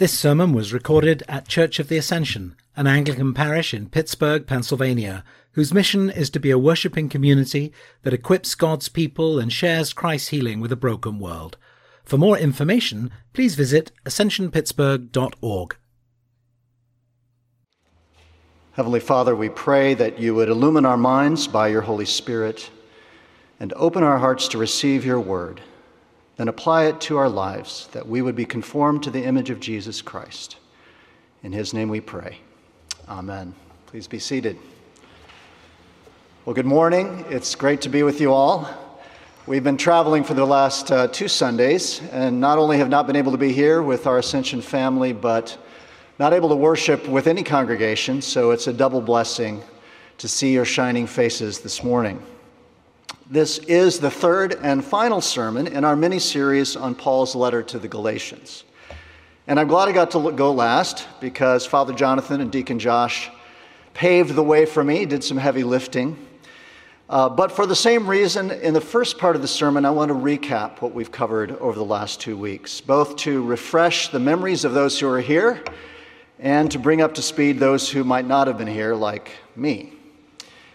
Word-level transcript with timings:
This 0.00 0.18
sermon 0.18 0.54
was 0.54 0.72
recorded 0.72 1.22
at 1.28 1.46
Church 1.46 1.78
of 1.78 1.88
the 1.88 1.98
Ascension, 1.98 2.56
an 2.74 2.86
Anglican 2.86 3.34
parish 3.34 3.74
in 3.74 3.90
Pittsburgh, 3.90 4.46
Pennsylvania, 4.46 5.22
whose 5.52 5.74
mission 5.74 6.08
is 6.08 6.30
to 6.30 6.40
be 6.40 6.50
a 6.50 6.56
worshipping 6.56 7.10
community 7.10 7.70
that 8.02 8.14
equips 8.14 8.54
God's 8.54 8.88
people 8.88 9.38
and 9.38 9.52
shares 9.52 9.92
Christ's 9.92 10.28
healing 10.28 10.58
with 10.58 10.72
a 10.72 10.74
broken 10.74 11.18
world. 11.18 11.58
For 12.02 12.16
more 12.16 12.38
information, 12.38 13.10
please 13.34 13.56
visit 13.56 13.92
ascensionpittsburgh.org. 14.06 15.76
Heavenly 18.72 19.00
Father, 19.00 19.36
we 19.36 19.50
pray 19.50 19.92
that 19.92 20.18
you 20.18 20.34
would 20.34 20.48
illumine 20.48 20.86
our 20.86 20.96
minds 20.96 21.46
by 21.46 21.68
your 21.68 21.82
Holy 21.82 22.06
Spirit 22.06 22.70
and 23.60 23.74
open 23.74 24.02
our 24.02 24.16
hearts 24.16 24.48
to 24.48 24.56
receive 24.56 25.04
your 25.04 25.20
word 25.20 25.60
then 26.40 26.48
apply 26.48 26.84
it 26.84 26.98
to 27.02 27.18
our 27.18 27.28
lives 27.28 27.86
that 27.92 28.08
we 28.08 28.22
would 28.22 28.34
be 28.34 28.46
conformed 28.46 29.02
to 29.02 29.10
the 29.10 29.22
image 29.22 29.50
of 29.50 29.60
Jesus 29.60 30.00
Christ. 30.00 30.56
In 31.42 31.52
his 31.52 31.74
name 31.74 31.90
we 31.90 32.00
pray. 32.00 32.38
Amen. 33.10 33.54
Please 33.84 34.06
be 34.06 34.18
seated. 34.18 34.56
Well, 36.46 36.54
good 36.54 36.64
morning. 36.64 37.26
It's 37.28 37.54
great 37.54 37.82
to 37.82 37.90
be 37.90 38.02
with 38.04 38.22
you 38.22 38.32
all. 38.32 38.66
We've 39.46 39.62
been 39.62 39.76
traveling 39.76 40.24
for 40.24 40.32
the 40.32 40.46
last 40.46 40.90
uh, 40.90 41.08
two 41.08 41.28
Sundays, 41.28 42.00
and 42.10 42.40
not 42.40 42.56
only 42.56 42.78
have 42.78 42.88
not 42.88 43.06
been 43.06 43.16
able 43.16 43.32
to 43.32 43.38
be 43.38 43.52
here 43.52 43.82
with 43.82 44.06
our 44.06 44.16
Ascension 44.16 44.62
family, 44.62 45.12
but 45.12 45.58
not 46.18 46.32
able 46.32 46.48
to 46.48 46.56
worship 46.56 47.06
with 47.06 47.26
any 47.26 47.42
congregation, 47.42 48.22
so 48.22 48.50
it's 48.52 48.66
a 48.66 48.72
double 48.72 49.02
blessing 49.02 49.62
to 50.16 50.26
see 50.26 50.54
your 50.54 50.64
shining 50.64 51.06
faces 51.06 51.60
this 51.60 51.84
morning. 51.84 52.22
This 53.32 53.58
is 53.58 54.00
the 54.00 54.10
third 54.10 54.58
and 54.60 54.84
final 54.84 55.20
sermon 55.20 55.68
in 55.68 55.84
our 55.84 55.94
mini 55.94 56.18
series 56.18 56.74
on 56.74 56.96
Paul's 56.96 57.36
letter 57.36 57.62
to 57.62 57.78
the 57.78 57.86
Galatians. 57.86 58.64
And 59.46 59.60
I'm 59.60 59.68
glad 59.68 59.88
I 59.88 59.92
got 59.92 60.10
to 60.10 60.32
go 60.32 60.50
last 60.52 61.06
because 61.20 61.64
Father 61.64 61.92
Jonathan 61.92 62.40
and 62.40 62.50
Deacon 62.50 62.80
Josh 62.80 63.30
paved 63.94 64.34
the 64.34 64.42
way 64.42 64.66
for 64.66 64.82
me, 64.82 65.06
did 65.06 65.22
some 65.22 65.36
heavy 65.36 65.62
lifting. 65.62 66.18
Uh, 67.08 67.28
but 67.28 67.52
for 67.52 67.66
the 67.66 67.76
same 67.76 68.08
reason, 68.10 68.50
in 68.50 68.74
the 68.74 68.80
first 68.80 69.16
part 69.16 69.36
of 69.36 69.42
the 69.42 69.48
sermon, 69.48 69.84
I 69.84 69.90
want 69.90 70.08
to 70.08 70.16
recap 70.16 70.82
what 70.82 70.92
we've 70.92 71.12
covered 71.12 71.52
over 71.58 71.78
the 71.78 71.84
last 71.84 72.20
two 72.20 72.36
weeks, 72.36 72.80
both 72.80 73.14
to 73.18 73.44
refresh 73.44 74.08
the 74.08 74.18
memories 74.18 74.64
of 74.64 74.74
those 74.74 74.98
who 74.98 75.08
are 75.08 75.20
here 75.20 75.62
and 76.40 76.68
to 76.72 76.80
bring 76.80 77.00
up 77.00 77.14
to 77.14 77.22
speed 77.22 77.60
those 77.60 77.88
who 77.88 78.02
might 78.02 78.26
not 78.26 78.48
have 78.48 78.58
been 78.58 78.66
here, 78.66 78.96
like 78.96 79.30
me. 79.54 79.92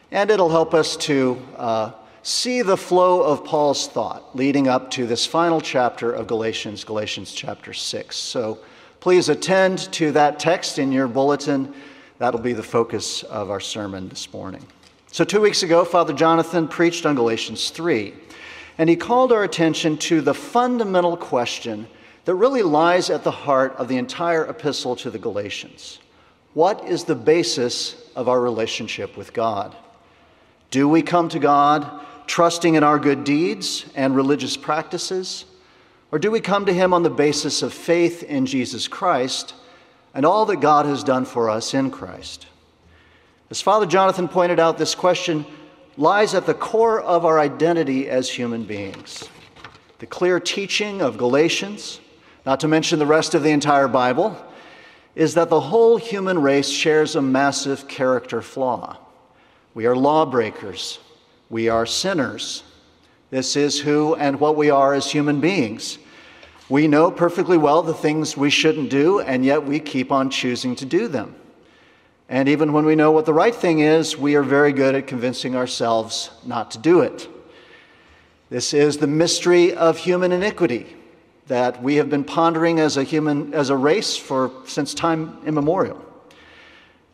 And 0.10 0.32
it'll 0.32 0.48
help 0.48 0.74
us 0.74 0.96
to 0.96 1.46
uh, 1.58 1.92
see 2.26 2.64
the 2.64 2.76
flow 2.76 3.22
of 3.22 3.46
Paul's 3.46 3.88
thought 3.88 4.36
leading 4.36 4.68
up 4.68 4.90
to 4.90 5.06
this 5.06 5.28
final 5.28 5.62
chapter 5.62 6.12
of 6.12 6.26
Galatians, 6.26 6.84
Galatians 6.84 7.32
chapter 7.32 7.72
6. 7.72 8.16
So 8.16 8.58
please 9.00 9.30
attend 9.30 9.94
to 9.94 10.12
that 10.14 10.40
text 10.40 10.80
in 10.80 10.92
your 10.92 11.08
bulletin. 11.08 11.72
That'll 12.18 12.40
be 12.40 12.54
the 12.54 12.64
focus 12.64 13.22
of 13.22 13.52
our 13.52 13.60
sermon 13.60 14.10
this 14.10 14.34
morning. 14.34 14.66
So, 15.12 15.24
two 15.24 15.40
weeks 15.40 15.62
ago, 15.62 15.86
Father 15.86 16.14
Jonathan 16.14 16.68
preached 16.68 17.06
on 17.06 17.16
Galatians 17.16 17.70
3, 17.70 18.14
and 18.80 18.90
he 18.90 18.96
called 18.96 19.32
our 19.32 19.44
attention 19.44 19.96
to 20.00 20.20
the 20.20 20.34
fundamental 20.34 21.16
question 21.16 21.88
that 22.26 22.34
really 22.34 22.64
lies 22.64 23.12
at 23.12 23.24
the 23.24 23.32
heart 23.32 23.76
of 23.76 23.88
the 23.88 23.98
entire 23.98 24.46
epistle 24.46 24.96
to 24.96 25.12
the 25.12 25.20
Galatians 25.20 26.00
What 26.56 26.84
is 26.86 27.04
the 27.04 27.16
basis 27.16 28.10
of 28.16 28.28
our 28.28 28.42
relationship 28.42 29.16
with 29.16 29.32
God? 29.32 29.76
Do 30.72 30.90
we 30.90 31.04
come 31.04 31.30
to 31.30 31.40
God 31.40 32.02
trusting 32.28 32.76
in 32.76 32.84
our 32.84 33.00
good 33.00 33.24
deeds 33.24 33.86
and 33.96 34.16
religious 34.16 34.58
practices? 34.58 35.46
Or 36.12 36.20
do 36.20 36.32
we 36.32 36.40
come 36.40 36.66
to 36.66 36.74
Him 36.74 36.94
on 36.94 37.04
the 37.04 37.10
basis 37.10 37.62
of 37.62 37.74
faith 37.74 38.24
in 38.24 38.46
Jesus 38.46 38.88
Christ 38.88 39.54
and 40.14 40.26
all 40.26 40.46
that 40.46 40.62
God 40.62 40.86
has 40.86 41.04
done 41.04 41.26
for 41.26 41.50
us 41.50 41.74
in 41.74 41.92
Christ? 41.92 42.48
As 43.50 43.62
Father 43.62 43.86
Jonathan 43.86 44.28
pointed 44.28 44.60
out, 44.60 44.78
this 44.78 44.96
question 44.96 45.46
lies 45.98 46.34
at 46.34 46.46
the 46.46 46.54
core 46.54 47.00
of 47.02 47.26
our 47.26 47.40
identity 47.40 48.10
as 48.10 48.30
human 48.30 48.64
beings. 48.64 49.30
The 50.00 50.06
clear 50.06 50.40
teaching 50.40 51.02
of 51.02 51.18
Galatians, 51.18 52.00
not 52.46 52.60
to 52.62 52.68
mention 52.68 53.00
the 53.00 53.06
rest 53.06 53.34
of 53.34 53.44
the 53.44 53.52
entire 53.52 53.88
Bible, 53.88 54.38
is 55.16 55.36
that 55.36 55.50
the 55.50 55.62
whole 55.62 55.98
human 55.98 56.42
race 56.42 56.70
shares 56.70 57.16
a 57.16 57.22
massive 57.22 57.88
character 57.88 58.42
flaw. 58.42 58.98
We 59.74 59.86
are 59.86 59.96
lawbreakers, 59.96 61.00
we 61.50 61.70
are 61.70 61.86
sinners. 61.86 62.64
This 63.30 63.56
is 63.56 63.80
who 63.80 64.16
and 64.16 64.40
what 64.40 64.56
we 64.56 64.70
are 64.70 64.94
as 64.94 65.12
human 65.12 65.40
beings. 65.40 65.98
We 66.70 66.88
know 66.88 67.12
perfectly 67.12 67.58
well 67.58 67.84
the 67.84 67.94
things 67.94 68.36
we 68.36 68.50
shouldn't 68.50 68.90
do, 68.90 69.20
and 69.20 69.46
yet 69.46 69.66
we 69.66 69.80
keep 69.80 70.12
on 70.12 70.30
choosing 70.30 70.76
to 70.78 70.86
do 70.86 71.08
them. 71.08 71.36
And 72.28 72.50
even 72.50 72.74
when 72.74 72.86
we 72.86 72.96
know 72.96 73.12
what 73.12 73.26
the 73.26 73.34
right 73.34 73.54
thing 73.54 73.80
is, 73.80 74.18
we 74.18 74.36
are 74.36 74.44
very 74.44 74.74
good 74.74 74.96
at 74.96 75.06
convincing 75.06 75.56
ourselves 75.56 76.32
not 76.44 76.72
to 76.72 76.80
do 76.80 77.02
it. 77.02 77.28
This 78.50 78.74
is 78.74 78.98
the 78.98 79.08
mystery 79.08 79.74
of 79.74 79.98
human 79.98 80.32
iniquity 80.32 80.96
that 81.48 81.82
we 81.82 81.96
have 81.96 82.10
been 82.10 82.24
pondering 82.24 82.80
as 82.80 82.98
a 82.98 83.04
human 83.04 83.54
as 83.54 83.70
a 83.70 83.76
race 83.76 84.18
for 84.18 84.52
since 84.66 84.94
time 84.94 85.38
immemorial. 85.46 86.05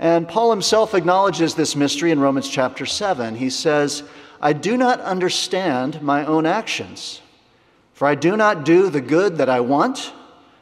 And 0.02 0.28
Paul 0.28 0.50
himself 0.50 0.96
acknowledges 0.96 1.54
this 1.54 1.76
mystery 1.76 2.10
in 2.10 2.20
Romans 2.20 2.50
chapter 2.50 2.88
7. 2.88 3.36
He 3.36 3.52
says, 3.52 4.02
I 4.42 4.52
do 4.52 4.76
not 4.76 5.00
understand 5.02 6.02
my 6.02 6.26
own 6.26 6.48
actions, 6.48 7.22
for 7.94 8.08
I 8.08 8.16
do 8.16 8.36
not 8.36 8.66
do 8.66 8.90
the 8.90 9.00
good 9.00 9.38
that 9.38 9.48
I 9.48 9.60
want, 9.60 10.12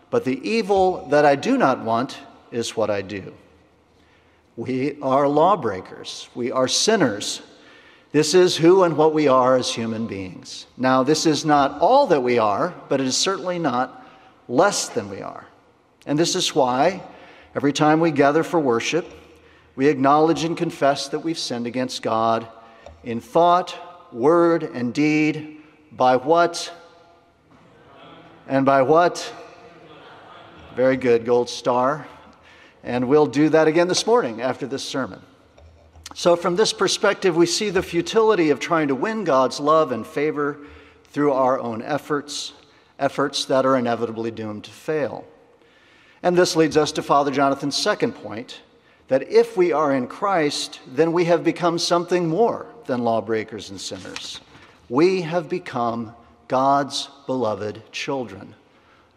but 0.10 0.26
the 0.26 0.46
evil 0.48 1.08
that 1.08 1.24
I 1.24 1.38
do 1.38 1.58
not 1.58 1.80
want 1.80 2.18
is 2.52 2.76
what 2.76 2.90
I 2.90 3.02
do. 3.02 3.34
We 4.58 5.00
are 5.02 5.26
lawbreakers, 5.26 6.28
we 6.36 6.52
are 6.52 6.68
sinners. 6.68 7.42
This 8.12 8.34
is 8.34 8.58
who 8.58 8.84
and 8.84 8.98
what 8.98 9.14
we 9.14 9.30
are 9.30 9.56
as 9.56 9.74
human 9.74 10.06
beings. 10.06 10.66
Now, 10.76 11.04
this 11.04 11.26
is 11.26 11.46
not 11.46 11.80
all 11.80 12.08
that 12.08 12.22
we 12.22 12.40
are, 12.40 12.74
but 12.90 13.00
it 13.00 13.08
is 13.08 13.16
certainly 13.16 13.58
not 13.58 14.06
less 14.50 14.90
than 14.90 15.10
we 15.10 15.22
are. 15.22 15.48
And 16.06 16.20
this 16.20 16.36
is 16.36 16.54
why 16.54 17.04
every 17.56 17.72
time 17.72 18.02
we 18.02 18.12
gather 18.12 18.44
for 18.44 18.60
worship, 18.60 19.10
we 19.80 19.88
acknowledge 19.88 20.44
and 20.44 20.58
confess 20.58 21.08
that 21.08 21.20
we've 21.20 21.40
sinned 21.40 21.66
against 21.66 22.02
God 22.02 22.46
in 23.06 23.22
thought, 23.22 24.14
word, 24.14 24.62
and 24.62 24.94
deed 24.94 25.62
by 25.94 26.18
what? 26.18 26.70
And 28.46 28.66
by 28.66 28.82
what? 28.82 29.34
Very 30.76 30.98
good, 30.98 31.26
gold 31.26 31.48
star. 31.50 32.06
And 32.84 33.08
we'll 33.08 33.26
do 33.26 33.48
that 33.48 33.70
again 33.70 33.88
this 33.88 34.06
morning 34.06 34.42
after 34.42 34.68
this 34.68 34.84
sermon. 34.84 35.22
So, 36.14 36.36
from 36.36 36.58
this 36.58 36.74
perspective, 36.74 37.38
we 37.38 37.46
see 37.46 37.70
the 37.70 37.82
futility 37.82 38.50
of 38.50 38.60
trying 38.60 38.90
to 38.90 38.96
win 38.96 39.24
God's 39.24 39.62
love 39.62 39.94
and 39.94 40.06
favor 40.06 40.60
through 41.06 41.32
our 41.32 41.58
own 41.58 41.82
efforts, 41.84 42.52
efforts 43.00 43.46
that 43.46 43.66
are 43.66 43.78
inevitably 43.78 44.32
doomed 44.32 44.66
to 44.66 44.72
fail. 44.72 45.26
And 46.22 46.38
this 46.38 46.58
leads 46.58 46.76
us 46.76 46.92
to 46.92 47.02
Father 47.02 47.32
Jonathan's 47.32 47.78
second 47.78 48.12
point 48.12 48.60
that 49.10 49.28
if 49.28 49.58
we 49.58 49.74
are 49.74 49.94
in 49.94 50.08
Christ, 50.08 50.80
then 50.88 51.12
we 51.12 51.26
have 51.26 51.44
become 51.44 51.78
something 51.78 52.30
more 52.30 52.68
than 52.86 53.04
lawbreakers 53.04 53.70
and 53.70 53.82
sinners. 53.82 54.40
We 54.88 55.22
have 55.22 55.50
become 55.50 56.16
God's 56.48 57.10
beloved 57.26 57.92
children, 57.92 58.56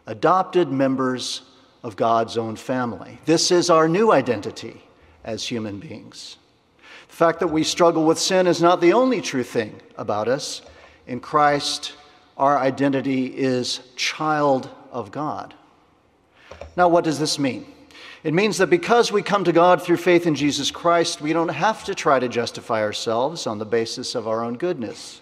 adopted 0.06 0.70
members 0.70 1.42
of 1.82 1.96
God's 1.96 2.36
own 2.36 2.56
family. 2.56 3.18
This 3.26 3.50
is 3.50 3.70
our 3.70 3.88
new 3.88 4.12
identity 4.12 4.82
as 5.24 5.46
human 5.46 5.78
beings. 5.78 6.36
The 7.08 7.14
fact 7.14 7.40
that 7.40 7.48
we 7.48 7.62
struggle 7.62 8.04
with 8.04 8.18
sin 8.18 8.46
is 8.46 8.62
not 8.62 8.80
the 8.80 8.94
only 8.94 9.20
true 9.20 9.42
thing 9.42 9.80
about 9.96 10.28
us. 10.28 10.62
In 11.06 11.20
Christ, 11.20 11.94
our 12.38 12.58
identity 12.58 13.26
is 13.26 13.80
child 13.96 14.70
of 14.90 15.10
God. 15.10 15.54
Now, 16.76 16.88
what 16.88 17.04
does 17.04 17.18
this 17.18 17.38
mean? 17.38 17.66
It 18.24 18.34
means 18.34 18.58
that 18.58 18.70
because 18.70 19.10
we 19.10 19.20
come 19.20 19.42
to 19.44 19.52
God 19.52 19.82
through 19.82 19.96
faith 19.96 20.28
in 20.28 20.36
Jesus 20.36 20.70
Christ, 20.70 21.20
we 21.20 21.32
don't 21.32 21.48
have 21.48 21.82
to 21.84 21.94
try 21.94 22.20
to 22.20 22.28
justify 22.28 22.80
ourselves 22.80 23.48
on 23.48 23.58
the 23.58 23.64
basis 23.64 24.14
of 24.14 24.28
our 24.28 24.44
own 24.44 24.54
goodness. 24.54 25.20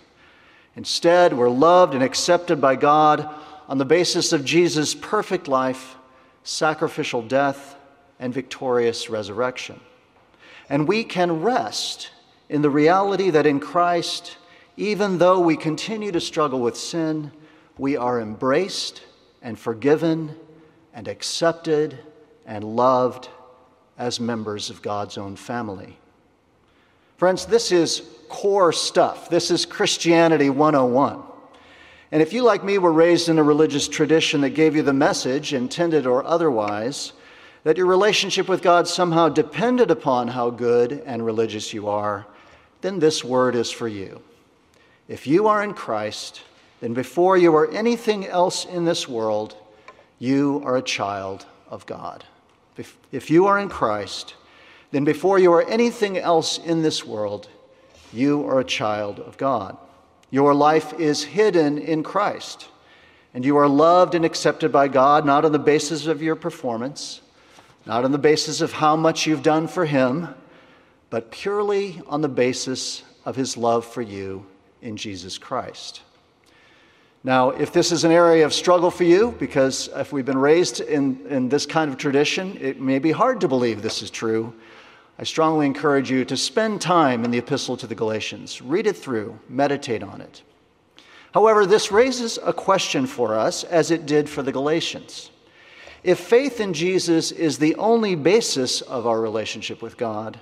Instead, 0.76 1.32
we're 1.32 1.48
loved 1.48 1.94
and 1.94 2.02
accepted 2.02 2.60
by 2.60 2.76
God 2.76 3.26
on 3.68 3.78
the 3.78 3.86
basis 3.86 4.34
of 4.34 4.44
Jesus' 4.44 4.94
perfect 4.94 5.48
life, 5.48 5.96
sacrificial 6.44 7.22
death, 7.22 7.74
and 8.18 8.34
victorious 8.34 9.08
resurrection. 9.08 9.80
And 10.68 10.86
we 10.86 11.02
can 11.02 11.40
rest 11.40 12.10
in 12.50 12.60
the 12.60 12.68
reality 12.68 13.30
that 13.30 13.46
in 13.46 13.60
Christ, 13.60 14.36
even 14.76 15.16
though 15.16 15.40
we 15.40 15.56
continue 15.56 16.12
to 16.12 16.20
struggle 16.20 16.60
with 16.60 16.76
sin, 16.76 17.32
we 17.78 17.96
are 17.96 18.20
embraced 18.20 19.02
and 19.40 19.58
forgiven 19.58 20.36
and 20.92 21.08
accepted 21.08 21.98
and 22.46 22.64
loved 22.64 23.28
as 23.98 24.18
members 24.18 24.70
of 24.70 24.82
God's 24.82 25.18
own 25.18 25.36
family. 25.36 25.96
Friends, 27.16 27.44
this 27.44 27.70
is 27.70 28.02
core 28.28 28.72
stuff. 28.72 29.28
This 29.28 29.50
is 29.50 29.66
Christianity 29.66 30.48
101. 30.48 31.22
And 32.12 32.22
if 32.22 32.32
you, 32.32 32.42
like 32.42 32.64
me, 32.64 32.78
were 32.78 32.92
raised 32.92 33.28
in 33.28 33.38
a 33.38 33.42
religious 33.42 33.86
tradition 33.86 34.40
that 34.40 34.50
gave 34.50 34.74
you 34.74 34.82
the 34.82 34.92
message, 34.92 35.52
intended 35.52 36.06
or 36.06 36.24
otherwise, 36.24 37.12
that 37.62 37.76
your 37.76 37.86
relationship 37.86 38.48
with 38.48 38.62
God 38.62 38.88
somehow 38.88 39.28
depended 39.28 39.90
upon 39.90 40.28
how 40.28 40.50
good 40.50 41.02
and 41.04 41.24
religious 41.24 41.74
you 41.74 41.88
are, 41.88 42.26
then 42.80 42.98
this 42.98 43.22
word 43.22 43.54
is 43.54 43.70
for 43.70 43.86
you. 43.86 44.22
If 45.08 45.26
you 45.26 45.46
are 45.46 45.62
in 45.62 45.74
Christ, 45.74 46.40
then 46.80 46.94
before 46.94 47.36
you 47.36 47.54
are 47.54 47.70
anything 47.70 48.26
else 48.26 48.64
in 48.64 48.84
this 48.84 49.06
world, 49.06 49.54
you 50.18 50.62
are 50.64 50.78
a 50.78 50.82
child 50.82 51.44
of 51.70 51.86
God. 51.86 52.24
If 53.12 53.30
you 53.30 53.46
are 53.46 53.58
in 53.58 53.68
Christ, 53.68 54.34
then 54.90 55.04
before 55.04 55.38
you 55.38 55.52
are 55.52 55.68
anything 55.68 56.18
else 56.18 56.58
in 56.58 56.82
this 56.82 57.06
world, 57.06 57.48
you 58.12 58.46
are 58.48 58.60
a 58.60 58.64
child 58.64 59.20
of 59.20 59.38
God. 59.38 59.76
Your 60.30 60.54
life 60.54 60.92
is 60.98 61.22
hidden 61.22 61.78
in 61.78 62.02
Christ, 62.02 62.68
and 63.34 63.44
you 63.44 63.56
are 63.56 63.68
loved 63.68 64.14
and 64.14 64.24
accepted 64.24 64.72
by 64.72 64.88
God 64.88 65.24
not 65.24 65.44
on 65.44 65.52
the 65.52 65.58
basis 65.58 66.06
of 66.06 66.22
your 66.22 66.36
performance, 66.36 67.20
not 67.86 68.04
on 68.04 68.12
the 68.12 68.18
basis 68.18 68.60
of 68.60 68.72
how 68.72 68.96
much 68.96 69.26
you've 69.26 69.42
done 69.42 69.68
for 69.68 69.84
Him, 69.84 70.28
but 71.08 71.30
purely 71.30 72.00
on 72.06 72.20
the 72.20 72.28
basis 72.28 73.02
of 73.24 73.36
His 73.36 73.56
love 73.56 73.84
for 73.84 74.02
you 74.02 74.46
in 74.82 74.96
Jesus 74.96 75.38
Christ. 75.38 76.02
Now, 77.22 77.50
if 77.50 77.70
this 77.70 77.92
is 77.92 78.04
an 78.04 78.12
area 78.12 78.46
of 78.46 78.54
struggle 78.54 78.90
for 78.90 79.04
you, 79.04 79.34
because 79.38 79.90
if 79.94 80.10
we've 80.10 80.24
been 80.24 80.38
raised 80.38 80.80
in, 80.80 81.26
in 81.26 81.50
this 81.50 81.66
kind 81.66 81.90
of 81.90 81.98
tradition, 81.98 82.56
it 82.58 82.80
may 82.80 82.98
be 82.98 83.12
hard 83.12 83.42
to 83.42 83.48
believe 83.48 83.82
this 83.82 84.00
is 84.00 84.10
true. 84.10 84.54
I 85.18 85.24
strongly 85.24 85.66
encourage 85.66 86.10
you 86.10 86.24
to 86.24 86.36
spend 86.36 86.80
time 86.80 87.26
in 87.26 87.30
the 87.30 87.36
Epistle 87.36 87.76
to 87.76 87.86
the 87.86 87.94
Galatians. 87.94 88.62
Read 88.62 88.86
it 88.86 88.96
through, 88.96 89.38
meditate 89.50 90.02
on 90.02 90.22
it. 90.22 90.42
However, 91.34 91.66
this 91.66 91.92
raises 91.92 92.38
a 92.42 92.54
question 92.54 93.06
for 93.06 93.38
us, 93.38 93.64
as 93.64 93.90
it 93.90 94.06
did 94.06 94.26
for 94.28 94.42
the 94.42 94.50
Galatians. 94.50 95.30
If 96.02 96.18
faith 96.20 96.58
in 96.58 96.72
Jesus 96.72 97.32
is 97.32 97.58
the 97.58 97.74
only 97.74 98.14
basis 98.14 98.80
of 98.80 99.06
our 99.06 99.20
relationship 99.20 99.82
with 99.82 99.98
God, 99.98 100.40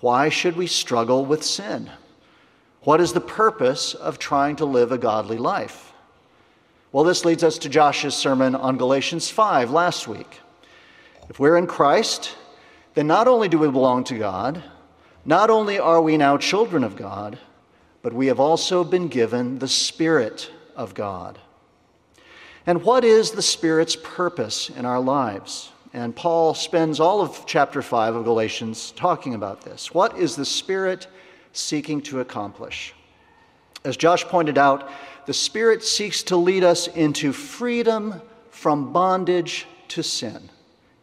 why 0.00 0.28
should 0.28 0.56
we 0.56 0.68
struggle 0.68 1.26
with 1.26 1.42
sin? 1.42 1.90
What 2.82 3.00
is 3.00 3.12
the 3.12 3.20
purpose 3.20 3.94
of 3.94 4.20
trying 4.20 4.54
to 4.56 4.64
live 4.64 4.92
a 4.92 4.98
godly 4.98 5.38
life? 5.38 5.92
Well, 6.94 7.02
this 7.02 7.24
leads 7.24 7.42
us 7.42 7.58
to 7.58 7.68
Josh's 7.68 8.14
sermon 8.14 8.54
on 8.54 8.76
Galatians 8.76 9.28
5 9.28 9.72
last 9.72 10.06
week. 10.06 10.38
If 11.28 11.40
we're 11.40 11.56
in 11.56 11.66
Christ, 11.66 12.36
then 12.94 13.08
not 13.08 13.26
only 13.26 13.48
do 13.48 13.58
we 13.58 13.68
belong 13.68 14.04
to 14.04 14.16
God, 14.16 14.62
not 15.24 15.50
only 15.50 15.76
are 15.76 16.00
we 16.00 16.16
now 16.16 16.36
children 16.36 16.84
of 16.84 16.94
God, 16.94 17.36
but 18.02 18.12
we 18.12 18.28
have 18.28 18.38
also 18.38 18.84
been 18.84 19.08
given 19.08 19.58
the 19.58 19.66
Spirit 19.66 20.52
of 20.76 20.94
God. 20.94 21.40
And 22.64 22.84
what 22.84 23.02
is 23.02 23.32
the 23.32 23.42
Spirit's 23.42 23.96
purpose 23.96 24.70
in 24.70 24.84
our 24.84 25.00
lives? 25.00 25.72
And 25.92 26.14
Paul 26.14 26.54
spends 26.54 27.00
all 27.00 27.20
of 27.20 27.44
chapter 27.44 27.82
5 27.82 28.14
of 28.14 28.24
Galatians 28.24 28.92
talking 28.92 29.34
about 29.34 29.62
this. 29.62 29.92
What 29.92 30.16
is 30.16 30.36
the 30.36 30.44
Spirit 30.44 31.08
seeking 31.52 32.02
to 32.02 32.20
accomplish? 32.20 32.94
As 33.84 33.96
Josh 33.96 34.24
pointed 34.24 34.58
out, 34.58 34.88
the 35.26 35.34
Spirit 35.34 35.82
seeks 35.82 36.22
to 36.24 36.36
lead 36.36 36.64
us 36.64 36.86
into 36.88 37.32
freedom 37.32 38.20
from 38.50 38.92
bondage 38.92 39.66
to 39.88 40.02
sin 40.02 40.50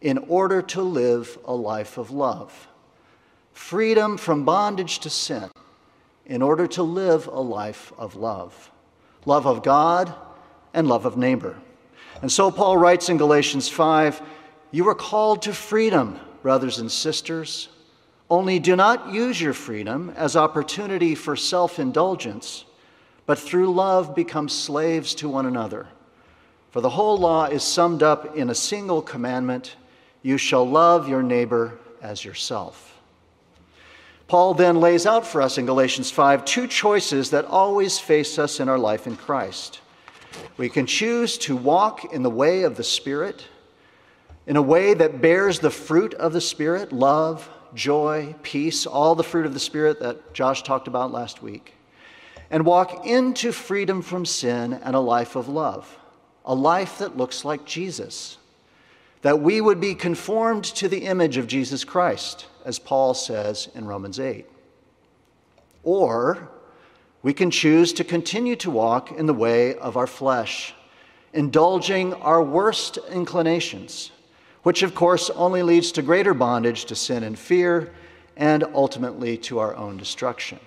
in 0.02 0.18
order 0.18 0.62
to 0.62 0.82
live 0.82 1.38
a 1.46 1.54
life 1.54 1.98
of 1.98 2.12
love. 2.12 2.68
Freedom 3.54 4.18
from 4.18 4.46
bondage 4.46 5.00
to 5.00 5.10
sin 5.10 5.50
in 6.26 6.42
order 6.42 6.68
to 6.68 6.84
live 6.84 7.28
a 7.28 7.40
life 7.40 7.94
of 7.98 8.16
love. 8.16 8.72
Love 9.26 9.46
of 9.46 9.64
God 9.64 10.14
and 10.74 10.88
love 10.88 11.06
of 11.06 11.18
neighbor. 11.18 11.56
And 12.22 12.32
so 12.32 12.52
Paul 12.52 12.78
writes 12.78 13.10
in 13.10 13.18
Galatians 13.18 13.68
5 13.68 14.22
You 14.72 14.88
are 14.88 14.96
called 14.96 15.42
to 15.44 15.54
freedom, 15.54 16.20
brothers 16.42 16.80
and 16.80 16.92
sisters. 16.92 17.70
Only 18.30 18.60
do 18.60 18.76
not 18.76 19.12
use 19.14 19.42
your 19.42 19.54
freedom 19.54 20.14
as 20.16 20.36
opportunity 20.36 21.16
for 21.16 21.36
self 21.36 21.80
indulgence 21.80 22.66
but 23.32 23.40
through 23.40 23.74
love 23.74 24.14
become 24.14 24.50
slaves 24.50 25.16
to 25.16 25.30
one 25.30 25.46
another. 25.46 25.88
For 26.72 26.82
the 26.82 26.90
whole 26.90 27.18
law 27.18 27.46
is 27.46 27.64
summed 27.64 28.04
up 28.04 28.36
in 28.36 28.50
a 28.50 28.54
single 28.54 29.02
commandment 29.02 29.78
you 30.22 30.38
shall 30.38 30.68
love 30.68 31.08
your 31.08 31.24
neighbor 31.24 31.80
as 32.02 32.26
yourself. 32.26 33.00
Paul 34.28 34.54
then 34.54 34.82
lays 34.82 35.06
out 35.06 35.26
for 35.26 35.42
us 35.42 35.58
in 35.58 35.66
Galatians 35.66 36.12
5 36.12 36.44
two 36.44 36.68
choices 36.68 37.30
that 37.30 37.46
always 37.46 37.98
face 37.98 38.38
us 38.38 38.60
in 38.60 38.68
our 38.68 38.78
life 38.78 39.08
in 39.08 39.16
Christ. 39.16 39.80
We 40.58 40.68
can 40.68 40.86
choose 40.86 41.38
to 41.38 41.56
walk 41.56 42.14
in 42.14 42.24
the 42.24 42.30
way 42.30 42.64
of 42.64 42.76
the 42.76 42.84
Spirit, 42.84 43.48
in 44.46 44.58
a 44.58 44.62
way 44.62 44.94
that 44.94 45.22
bears 45.22 45.60
the 45.60 45.72
fruit 45.72 46.14
of 46.16 46.34
the 46.34 46.42
Spirit 46.42 46.92
love, 46.92 47.50
joy, 47.76 48.36
peace, 48.44 48.86
all 48.86 49.16
the 49.16 49.24
fruit 49.24 49.46
of 49.46 49.54
the 49.54 49.60
Spirit 49.62 50.02
that 50.02 50.34
Josh 50.34 50.64
talked 50.64 50.90
about 50.90 51.14
last 51.14 51.42
week 51.42 51.76
and 52.52 52.66
walk 52.66 53.08
into 53.08 53.54
freedom 53.54 54.02
from 54.02 54.26
sin 54.26 54.74
and 54.74 54.94
a 54.94 55.00
life 55.00 55.38
of 55.38 55.48
love, 55.48 55.98
a 56.46 56.54
life 56.54 56.98
that 56.98 57.16
looks 57.18 57.46
like 57.46 57.66
Jesus. 57.66 58.38
That 59.22 59.40
we 59.40 59.62
would 59.62 59.80
be 59.80 59.96
conformed 59.96 60.66
to 60.66 60.90
the 60.90 61.06
image 61.06 61.38
of 61.38 61.48
Jesus 61.48 61.86
Christ, 61.86 62.48
as 62.66 62.78
Paul 62.78 63.14
says 63.14 63.70
in 63.74 63.86
Romans 63.86 64.20
8. 64.20 64.46
Or 65.84 66.50
we 67.24 67.34
can 67.34 67.52
choose 67.52 67.94
to 67.94 68.04
continue 68.04 68.58
to 68.58 68.70
walk 68.70 69.12
in 69.12 69.28
the 69.28 69.34
way 69.34 69.76
of 69.76 69.96
our 69.96 70.08
flesh, 70.08 70.74
indulging 71.34 72.14
our 72.16 72.44
worst 72.44 72.98
inclinations, 73.12 74.12
which 74.64 74.84
of 74.84 74.94
course 74.94 75.30
only 75.30 75.64
leads 75.64 75.94
to 75.94 76.02
greater 76.02 76.34
bondage 76.34 76.86
to 76.86 76.96
sin 76.96 77.24
and 77.24 77.40
fear, 77.40 77.94
and 78.36 78.66
ultimately 78.74 79.38
to 79.38 79.60
our 79.60 79.76
own 79.76 79.96
destruction. 79.96 80.60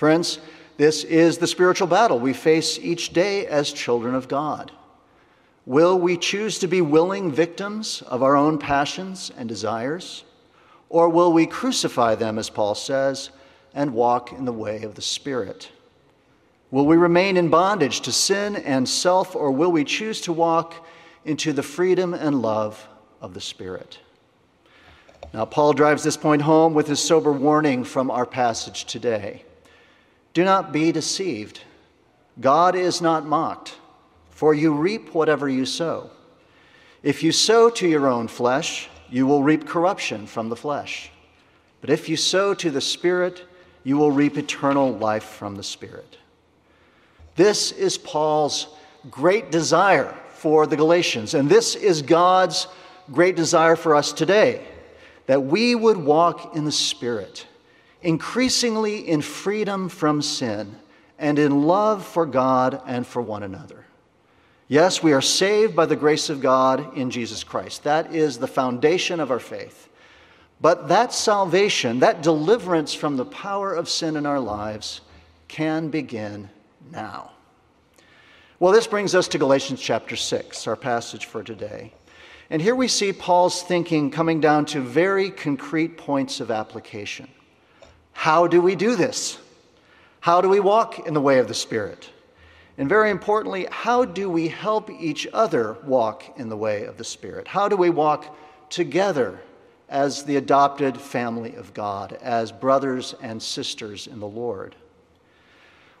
Friends, 0.00 0.38
this 0.78 1.04
is 1.04 1.36
the 1.36 1.46
spiritual 1.46 1.86
battle 1.86 2.18
we 2.18 2.32
face 2.32 2.78
each 2.78 3.10
day 3.10 3.46
as 3.46 3.70
children 3.70 4.14
of 4.14 4.28
God. 4.28 4.72
Will 5.66 5.98
we 5.98 6.16
choose 6.16 6.58
to 6.60 6.66
be 6.66 6.80
willing 6.80 7.30
victims 7.30 8.00
of 8.06 8.22
our 8.22 8.34
own 8.34 8.56
passions 8.56 9.30
and 9.36 9.46
desires? 9.46 10.24
Or 10.88 11.10
will 11.10 11.34
we 11.34 11.44
crucify 11.44 12.14
them, 12.14 12.38
as 12.38 12.48
Paul 12.48 12.74
says, 12.74 13.28
and 13.74 13.92
walk 13.92 14.32
in 14.32 14.46
the 14.46 14.54
way 14.54 14.84
of 14.84 14.94
the 14.94 15.02
Spirit? 15.02 15.70
Will 16.70 16.86
we 16.86 16.96
remain 16.96 17.36
in 17.36 17.50
bondage 17.50 18.00
to 18.00 18.10
sin 18.10 18.56
and 18.56 18.88
self, 18.88 19.36
or 19.36 19.50
will 19.50 19.70
we 19.70 19.84
choose 19.84 20.22
to 20.22 20.32
walk 20.32 20.86
into 21.26 21.52
the 21.52 21.62
freedom 21.62 22.14
and 22.14 22.40
love 22.40 22.88
of 23.20 23.34
the 23.34 23.40
Spirit? 23.42 23.98
Now, 25.34 25.44
Paul 25.44 25.74
drives 25.74 26.02
this 26.02 26.16
point 26.16 26.40
home 26.40 26.72
with 26.72 26.86
his 26.86 27.00
sober 27.00 27.32
warning 27.32 27.84
from 27.84 28.10
our 28.10 28.24
passage 28.24 28.86
today. 28.86 29.44
Do 30.32 30.44
not 30.44 30.72
be 30.72 30.92
deceived. 30.92 31.60
God 32.40 32.74
is 32.74 33.00
not 33.00 33.26
mocked, 33.26 33.76
for 34.30 34.54
you 34.54 34.72
reap 34.72 35.14
whatever 35.14 35.48
you 35.48 35.66
sow. 35.66 36.10
If 37.02 37.22
you 37.22 37.32
sow 37.32 37.70
to 37.70 37.88
your 37.88 38.06
own 38.06 38.28
flesh, 38.28 38.88
you 39.08 39.26
will 39.26 39.42
reap 39.42 39.66
corruption 39.66 40.26
from 40.26 40.48
the 40.48 40.56
flesh. 40.56 41.10
But 41.80 41.90
if 41.90 42.08
you 42.08 42.16
sow 42.16 42.54
to 42.54 42.70
the 42.70 42.80
Spirit, 42.80 43.44
you 43.84 43.96
will 43.96 44.12
reap 44.12 44.36
eternal 44.36 44.92
life 44.92 45.24
from 45.24 45.56
the 45.56 45.62
Spirit. 45.62 46.18
This 47.36 47.72
is 47.72 47.98
Paul's 47.98 48.68
great 49.10 49.50
desire 49.50 50.14
for 50.34 50.66
the 50.66 50.76
Galatians, 50.76 51.34
and 51.34 51.48
this 51.48 51.74
is 51.74 52.02
God's 52.02 52.68
great 53.12 53.34
desire 53.34 53.76
for 53.76 53.94
us 53.94 54.12
today 54.12 54.64
that 55.26 55.40
we 55.40 55.74
would 55.74 55.96
walk 55.96 56.54
in 56.54 56.64
the 56.64 56.72
Spirit 56.72 57.46
increasingly 58.02 59.08
in 59.08 59.22
freedom 59.22 59.88
from 59.88 60.22
sin 60.22 60.76
and 61.18 61.38
in 61.38 61.62
love 61.62 62.04
for 62.04 62.26
God 62.26 62.82
and 62.86 63.06
for 63.06 63.20
one 63.20 63.42
another. 63.42 63.84
Yes, 64.68 65.02
we 65.02 65.12
are 65.12 65.20
saved 65.20 65.74
by 65.74 65.86
the 65.86 65.96
grace 65.96 66.30
of 66.30 66.40
God 66.40 66.96
in 66.96 67.10
Jesus 67.10 67.42
Christ. 67.42 67.82
That 67.84 68.14
is 68.14 68.38
the 68.38 68.46
foundation 68.46 69.18
of 69.18 69.30
our 69.30 69.40
faith. 69.40 69.88
But 70.60 70.88
that 70.88 71.12
salvation, 71.12 72.00
that 72.00 72.22
deliverance 72.22 72.94
from 72.94 73.16
the 73.16 73.24
power 73.24 73.74
of 73.74 73.88
sin 73.88 74.16
in 74.16 74.26
our 74.26 74.40
lives, 74.40 75.00
can 75.48 75.88
begin 75.88 76.48
now. 76.92 77.32
Well, 78.60 78.72
this 78.72 78.86
brings 78.86 79.14
us 79.14 79.26
to 79.28 79.38
Galatians 79.38 79.80
chapter 79.80 80.16
6, 80.16 80.66
our 80.66 80.76
passage 80.76 81.24
for 81.24 81.42
today. 81.42 81.92
And 82.50 82.60
here 82.60 82.74
we 82.74 82.88
see 82.88 83.12
Paul's 83.12 83.62
thinking 83.62 84.10
coming 84.10 84.40
down 84.40 84.66
to 84.66 84.80
very 84.80 85.30
concrete 85.30 85.96
points 85.96 86.40
of 86.40 86.50
application. 86.50 87.28
How 88.12 88.46
do 88.46 88.60
we 88.60 88.74
do 88.74 88.96
this? 88.96 89.38
How 90.20 90.40
do 90.40 90.48
we 90.48 90.60
walk 90.60 91.06
in 91.06 91.14
the 91.14 91.20
way 91.20 91.38
of 91.38 91.48
the 91.48 91.54
Spirit? 91.54 92.10
And 92.76 92.88
very 92.88 93.10
importantly, 93.10 93.66
how 93.70 94.04
do 94.04 94.30
we 94.30 94.48
help 94.48 94.90
each 94.90 95.26
other 95.32 95.76
walk 95.84 96.24
in 96.38 96.48
the 96.48 96.56
way 96.56 96.84
of 96.84 96.96
the 96.96 97.04
Spirit? 97.04 97.48
How 97.48 97.68
do 97.68 97.76
we 97.76 97.90
walk 97.90 98.36
together 98.70 99.40
as 99.88 100.24
the 100.24 100.36
adopted 100.36 101.00
family 101.00 101.54
of 101.56 101.74
God, 101.74 102.16
as 102.22 102.52
brothers 102.52 103.14
and 103.20 103.42
sisters 103.42 104.06
in 104.06 104.20
the 104.20 104.26
Lord? 104.26 104.76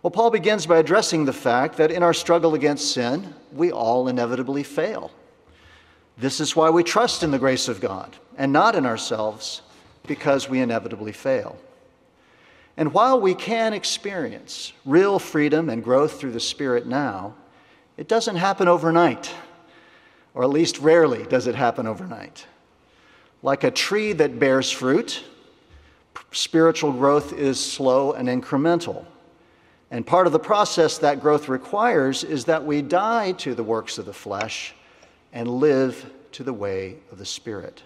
Well, 0.02 0.10
Paul 0.10 0.30
begins 0.30 0.64
by 0.64 0.78
addressing 0.78 1.24
the 1.24 1.32
fact 1.32 1.76
that 1.76 1.90
in 1.90 2.02
our 2.02 2.14
struggle 2.14 2.54
against 2.54 2.92
sin, 2.92 3.34
we 3.52 3.70
all 3.70 4.08
inevitably 4.08 4.62
fail. 4.62 5.10
This 6.16 6.40
is 6.40 6.56
why 6.56 6.70
we 6.70 6.82
trust 6.82 7.22
in 7.22 7.30
the 7.30 7.38
grace 7.38 7.68
of 7.68 7.80
God 7.80 8.16
and 8.38 8.52
not 8.52 8.74
in 8.74 8.86
ourselves, 8.86 9.60
because 10.06 10.48
we 10.48 10.60
inevitably 10.60 11.12
fail. 11.12 11.58
And 12.80 12.94
while 12.94 13.20
we 13.20 13.34
can 13.34 13.74
experience 13.74 14.72
real 14.86 15.18
freedom 15.18 15.68
and 15.68 15.84
growth 15.84 16.18
through 16.18 16.32
the 16.32 16.40
Spirit 16.40 16.86
now, 16.86 17.34
it 17.98 18.08
doesn't 18.08 18.36
happen 18.36 18.68
overnight, 18.68 19.30
or 20.32 20.44
at 20.44 20.48
least 20.48 20.78
rarely 20.78 21.24
does 21.24 21.46
it 21.46 21.54
happen 21.54 21.86
overnight. 21.86 22.46
Like 23.42 23.64
a 23.64 23.70
tree 23.70 24.14
that 24.14 24.38
bears 24.38 24.70
fruit, 24.70 25.22
spiritual 26.32 26.92
growth 26.92 27.34
is 27.34 27.60
slow 27.60 28.12
and 28.12 28.30
incremental. 28.30 29.04
And 29.90 30.06
part 30.06 30.26
of 30.26 30.32
the 30.32 30.38
process 30.38 30.96
that 30.98 31.20
growth 31.20 31.50
requires 31.50 32.24
is 32.24 32.46
that 32.46 32.64
we 32.64 32.80
die 32.80 33.32
to 33.32 33.54
the 33.54 33.62
works 33.62 33.98
of 33.98 34.06
the 34.06 34.14
flesh 34.14 34.74
and 35.34 35.46
live 35.46 36.10
to 36.32 36.42
the 36.42 36.54
way 36.54 36.96
of 37.12 37.18
the 37.18 37.26
Spirit. 37.26 37.82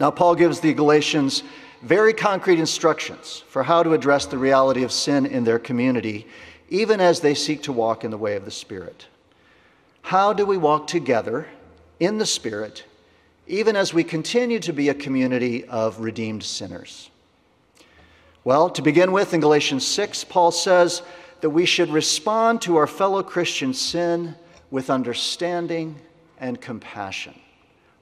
Now, 0.00 0.10
Paul 0.10 0.34
gives 0.34 0.58
the 0.58 0.74
Galatians 0.74 1.44
very 1.84 2.14
concrete 2.14 2.58
instructions 2.58 3.44
for 3.46 3.62
how 3.62 3.82
to 3.82 3.92
address 3.92 4.24
the 4.24 4.38
reality 4.38 4.84
of 4.84 4.90
sin 4.90 5.26
in 5.26 5.44
their 5.44 5.58
community, 5.58 6.26
even 6.70 6.98
as 6.98 7.20
they 7.20 7.34
seek 7.34 7.62
to 7.62 7.72
walk 7.72 8.04
in 8.04 8.10
the 8.10 8.16
way 8.16 8.36
of 8.36 8.46
the 8.46 8.50
Spirit. 8.50 9.06
How 10.00 10.32
do 10.32 10.46
we 10.46 10.56
walk 10.56 10.86
together 10.86 11.46
in 12.00 12.16
the 12.16 12.24
Spirit, 12.24 12.84
even 13.46 13.76
as 13.76 13.92
we 13.92 14.02
continue 14.02 14.58
to 14.60 14.72
be 14.72 14.88
a 14.88 14.94
community 14.94 15.64
of 15.66 16.00
redeemed 16.00 16.42
sinners? 16.42 17.10
Well, 18.44 18.70
to 18.70 18.80
begin 18.80 19.12
with, 19.12 19.34
in 19.34 19.40
Galatians 19.40 19.86
6, 19.86 20.24
Paul 20.24 20.52
says 20.52 21.02
that 21.42 21.50
we 21.50 21.66
should 21.66 21.90
respond 21.90 22.62
to 22.62 22.76
our 22.76 22.86
fellow 22.86 23.22
Christian 23.22 23.74
sin 23.74 24.34
with 24.70 24.88
understanding 24.88 25.96
and 26.38 26.58
compassion. 26.58 27.38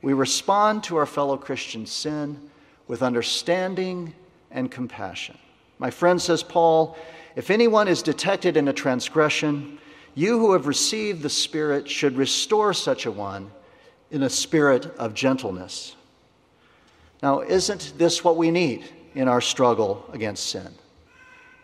We 0.03 0.12
respond 0.12 0.85
to 0.85 0.97
our 0.97 1.07
fellow 1.07 1.37
Christian 1.37 1.85
sin 1.87 2.51
with 2.89 3.03
understanding 3.03 4.15
and 4.51 4.71
compassion. 4.71 5.39
My 5.79 5.91
friend, 5.91 6.21
says 6.21 6.43
Paul, 6.43 6.97
if 7.37 7.51
anyone 7.51 7.89
is 7.89 8.03
detected 8.03 8.57
in 8.57 8.69
a 8.69 8.73
transgression, 8.73 9.79
you 10.15 10.39
who 10.39 10.53
have 10.53 10.67
received 10.67 11.23
the 11.23 11.31
Spirit 11.31 11.89
should 11.89 12.17
restore 12.17 12.75
such 12.75 13.07
a 13.07 13.11
one 13.11 13.51
in 14.11 14.23
a 14.23 14.31
spirit 14.31 14.87
of 14.97 15.15
gentleness. 15.15 15.97
Now, 17.23 17.41
isn't 17.41 17.95
this 17.97 18.23
what 18.23 18.37
we 18.37 18.51
need? 18.51 18.85
in 19.15 19.29
our 19.29 19.41
struggle 19.41 20.05
against 20.12 20.49
sin? 20.49 20.69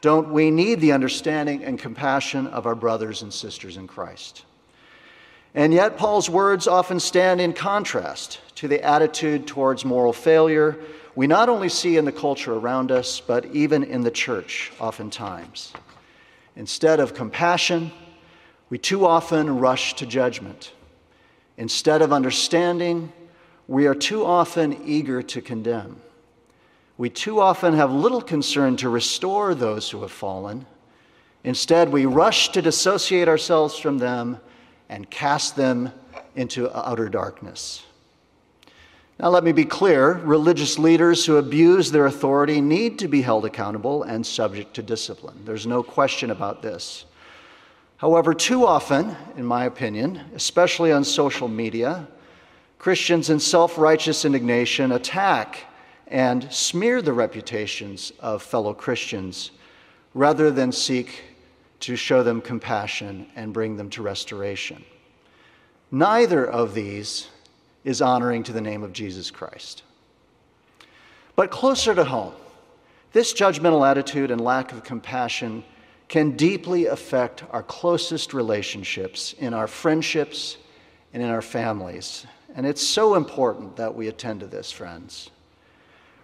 Don't 0.00 0.32
we 0.32 0.50
need 0.50 0.80
the 0.80 0.92
understanding 0.92 1.64
and 1.64 1.78
compassion 1.78 2.46
of 2.48 2.66
our 2.66 2.74
brothers 2.74 3.22
and 3.22 3.32
sisters 3.32 3.76
in 3.76 3.88
Christ? 3.88 4.44
And 5.54 5.72
yet, 5.72 5.96
Paul's 5.96 6.30
words 6.30 6.68
often 6.68 7.00
stand 7.00 7.40
in 7.40 7.52
contrast 7.52 8.40
to 8.56 8.68
the 8.68 8.82
attitude 8.84 9.46
towards 9.46 9.84
moral 9.84 10.12
failure 10.12 10.78
we 11.18 11.26
not 11.26 11.48
only 11.48 11.68
see 11.68 11.96
in 11.96 12.04
the 12.04 12.12
culture 12.12 12.54
around 12.54 12.92
us, 12.92 13.18
but 13.18 13.44
even 13.46 13.82
in 13.82 14.02
the 14.02 14.10
church, 14.10 14.70
oftentimes. 14.78 15.72
Instead 16.54 17.00
of 17.00 17.12
compassion, 17.12 17.90
we 18.70 18.78
too 18.78 19.04
often 19.04 19.58
rush 19.58 19.94
to 19.94 20.06
judgment. 20.06 20.72
Instead 21.56 22.02
of 22.02 22.12
understanding, 22.12 23.12
we 23.66 23.88
are 23.88 23.94
too 23.96 24.24
often 24.24 24.80
eager 24.84 25.20
to 25.22 25.40
condemn 25.40 26.00
we 26.98 27.08
too 27.08 27.40
often 27.40 27.74
have 27.74 27.92
little 27.92 28.20
concern 28.20 28.76
to 28.76 28.88
restore 28.88 29.54
those 29.54 29.88
who 29.88 30.02
have 30.02 30.10
fallen. 30.10 30.66
Instead, 31.44 31.90
we 31.90 32.04
rush 32.04 32.50
to 32.50 32.60
dissociate 32.60 33.28
ourselves 33.28 33.78
from 33.78 33.98
them 33.98 34.40
and 34.88 35.08
cast 35.08 35.54
them 35.54 35.92
into 36.34 36.76
outer 36.76 37.08
darkness. 37.08 37.84
Now, 39.20 39.30
let 39.30 39.42
me 39.42 39.50
be 39.50 39.64
clear 39.64 40.12
religious 40.12 40.78
leaders 40.78 41.26
who 41.26 41.38
abuse 41.38 41.90
their 41.90 42.06
authority 42.06 42.60
need 42.60 43.00
to 43.00 43.08
be 43.08 43.20
held 43.20 43.44
accountable 43.44 44.04
and 44.04 44.24
subject 44.24 44.74
to 44.74 44.82
discipline. 44.82 45.40
There's 45.44 45.66
no 45.66 45.82
question 45.82 46.30
about 46.30 46.62
this. 46.62 47.04
However, 47.96 48.32
too 48.32 48.64
often, 48.64 49.16
in 49.36 49.44
my 49.44 49.64
opinion, 49.64 50.20
especially 50.36 50.92
on 50.92 51.02
social 51.02 51.48
media, 51.48 52.06
Christians 52.78 53.28
in 53.28 53.40
self 53.40 53.76
righteous 53.76 54.24
indignation 54.24 54.92
attack 54.92 55.64
and 56.06 56.50
smear 56.52 57.02
the 57.02 57.12
reputations 57.12 58.12
of 58.20 58.40
fellow 58.40 58.72
Christians 58.72 59.50
rather 60.14 60.52
than 60.52 60.70
seek 60.70 61.24
to 61.80 61.96
show 61.96 62.22
them 62.22 62.40
compassion 62.40 63.26
and 63.34 63.52
bring 63.52 63.76
them 63.76 63.90
to 63.90 64.02
restoration. 64.02 64.84
Neither 65.90 66.46
of 66.46 66.72
these 66.72 67.26
is 67.84 68.02
honoring 68.02 68.42
to 68.44 68.52
the 68.52 68.60
name 68.60 68.82
of 68.82 68.92
Jesus 68.92 69.30
Christ. 69.30 69.82
But 71.36 71.50
closer 71.50 71.94
to 71.94 72.04
home, 72.04 72.34
this 73.12 73.32
judgmental 73.32 73.88
attitude 73.88 74.30
and 74.30 74.40
lack 74.40 74.72
of 74.72 74.84
compassion 74.84 75.64
can 76.08 76.32
deeply 76.32 76.86
affect 76.86 77.44
our 77.50 77.62
closest 77.62 78.34
relationships 78.34 79.34
in 79.34 79.54
our 79.54 79.66
friendships 79.66 80.56
and 81.12 81.22
in 81.22 81.28
our 81.28 81.42
families. 81.42 82.26
And 82.54 82.66
it's 82.66 82.86
so 82.86 83.14
important 83.14 83.76
that 83.76 83.94
we 83.94 84.08
attend 84.08 84.40
to 84.40 84.46
this, 84.46 84.72
friends. 84.72 85.30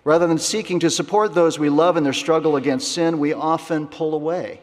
Rather 0.05 0.27
than 0.27 0.39
seeking 0.39 0.81
to 0.81 0.91
support 0.91 1.35
those 1.35 1.59
we 1.59 1.71
love 1.71 1.97
in 1.97 2.05
their 2.05 2.13
struggle 2.13 2.57
against 2.57 2.93
sin, 2.93 3.19
we 3.19 3.33
often 3.33 3.87
pull 3.87 4.15
away 4.15 4.61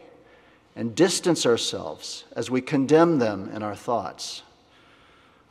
and 0.76 0.94
distance 0.94 1.44
ourselves 1.44 2.24
as 2.36 2.50
we 2.50 2.60
condemn 2.60 3.18
them 3.18 3.50
in 3.54 3.62
our 3.62 3.74
thoughts. 3.74 4.42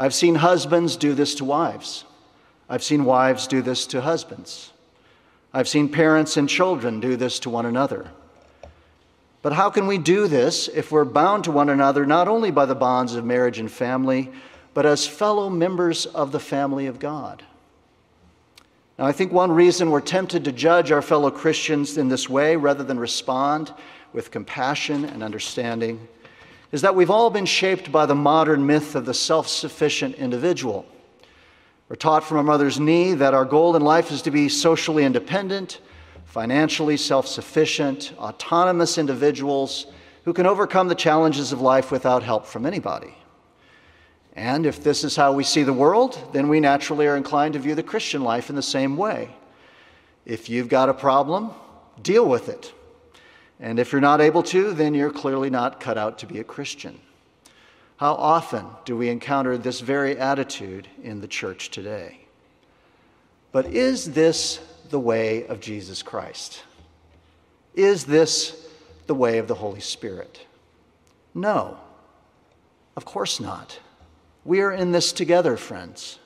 I've 0.01 0.15
seen 0.15 0.33
husbands 0.33 0.97
do 0.97 1.13
this 1.13 1.35
to 1.35 1.45
wives. 1.45 2.05
I've 2.67 2.81
seen 2.81 3.05
wives 3.05 3.45
do 3.45 3.61
this 3.61 3.85
to 3.85 4.01
husbands. 4.01 4.73
I've 5.53 5.67
seen 5.67 5.89
parents 5.89 6.37
and 6.37 6.49
children 6.49 6.99
do 6.99 7.15
this 7.15 7.37
to 7.41 7.51
one 7.51 7.67
another. 7.67 8.09
But 9.43 9.53
how 9.53 9.69
can 9.69 9.85
we 9.85 9.99
do 9.99 10.27
this 10.27 10.67
if 10.69 10.91
we're 10.91 11.05
bound 11.05 11.43
to 11.43 11.51
one 11.51 11.69
another 11.69 12.03
not 12.07 12.27
only 12.27 12.49
by 12.49 12.65
the 12.65 12.73
bonds 12.73 13.13
of 13.13 13.25
marriage 13.25 13.59
and 13.59 13.71
family, 13.71 14.31
but 14.73 14.87
as 14.87 15.05
fellow 15.05 15.51
members 15.51 16.07
of 16.07 16.31
the 16.31 16.39
family 16.39 16.87
of 16.87 16.97
God? 16.97 17.43
Now, 18.97 19.05
I 19.05 19.11
think 19.11 19.31
one 19.31 19.51
reason 19.51 19.91
we're 19.91 20.01
tempted 20.01 20.45
to 20.45 20.51
judge 20.51 20.91
our 20.91 21.03
fellow 21.03 21.29
Christians 21.29 21.99
in 21.99 22.09
this 22.09 22.27
way 22.27 22.55
rather 22.55 22.83
than 22.83 22.99
respond 22.99 23.71
with 24.13 24.31
compassion 24.31 25.05
and 25.05 25.21
understanding 25.21 26.07
is 26.71 26.81
that 26.81 26.95
we've 26.95 27.09
all 27.09 27.29
been 27.29 27.45
shaped 27.45 27.91
by 27.91 28.05
the 28.05 28.15
modern 28.15 28.65
myth 28.65 28.95
of 28.95 29.05
the 29.05 29.13
self 29.13 29.47
sufficient 29.47 30.15
individual. 30.15 30.85
We're 31.89 31.95
taught 31.97 32.23
from 32.23 32.37
our 32.37 32.43
mother's 32.43 32.79
knee 32.79 33.13
that 33.15 33.33
our 33.33 33.43
goal 33.43 33.75
in 33.75 33.81
life 33.81 34.11
is 34.11 34.21
to 34.21 34.31
be 34.31 34.47
socially 34.47 35.03
independent, 35.03 35.81
financially 36.25 36.95
self 36.95 37.27
sufficient, 37.27 38.13
autonomous 38.17 38.97
individuals 38.97 39.87
who 40.23 40.33
can 40.33 40.45
overcome 40.45 40.87
the 40.87 40.95
challenges 40.95 41.51
of 41.51 41.61
life 41.61 41.91
without 41.91 42.23
help 42.23 42.45
from 42.45 42.65
anybody. 42.65 43.13
And 44.33 44.65
if 44.65 44.81
this 44.81 45.03
is 45.03 45.15
how 45.15 45.33
we 45.33 45.43
see 45.43 45.63
the 45.63 45.73
world, 45.73 46.17
then 46.31 46.47
we 46.47 46.61
naturally 46.61 47.05
are 47.07 47.17
inclined 47.17 47.53
to 47.53 47.59
view 47.59 47.75
the 47.75 47.83
Christian 47.83 48.23
life 48.23 48.49
in 48.49 48.55
the 48.55 48.61
same 48.61 48.95
way. 48.95 49.35
If 50.25 50.49
you've 50.49 50.69
got 50.69 50.87
a 50.87 50.93
problem, 50.93 51.51
deal 52.01 52.25
with 52.25 52.47
it. 52.47 52.73
And 53.61 53.79
if 53.79 53.91
you're 53.91 54.01
not 54.01 54.19
able 54.19 54.43
to, 54.43 54.73
then 54.73 54.93
you're 54.95 55.11
clearly 55.11 55.51
not 55.51 55.79
cut 55.79 55.97
out 55.97 56.17
to 56.19 56.25
be 56.25 56.39
a 56.39 56.43
Christian. 56.43 56.99
How 57.97 58.15
often 58.15 58.65
do 58.83 58.97
we 58.97 59.09
encounter 59.09 59.57
this 59.57 59.79
very 59.79 60.17
attitude 60.17 60.87
in 61.03 61.21
the 61.21 61.27
church 61.27 61.69
today? 61.69 62.21
But 63.51 63.67
is 63.67 64.13
this 64.13 64.59
the 64.89 64.99
way 64.99 65.45
of 65.45 65.59
Jesus 65.59 66.01
Christ? 66.01 66.63
Is 67.75 68.05
this 68.05 68.67
the 69.05 69.13
way 69.13 69.37
of 69.37 69.47
the 69.47 69.55
Holy 69.55 69.79
Spirit? 69.79 70.45
No, 71.35 71.77
of 72.95 73.05
course 73.05 73.39
not. 73.39 73.79
We 74.43 74.61
are 74.61 74.71
in 74.71 74.91
this 74.91 75.11
together, 75.13 75.55
friends. 75.55 76.17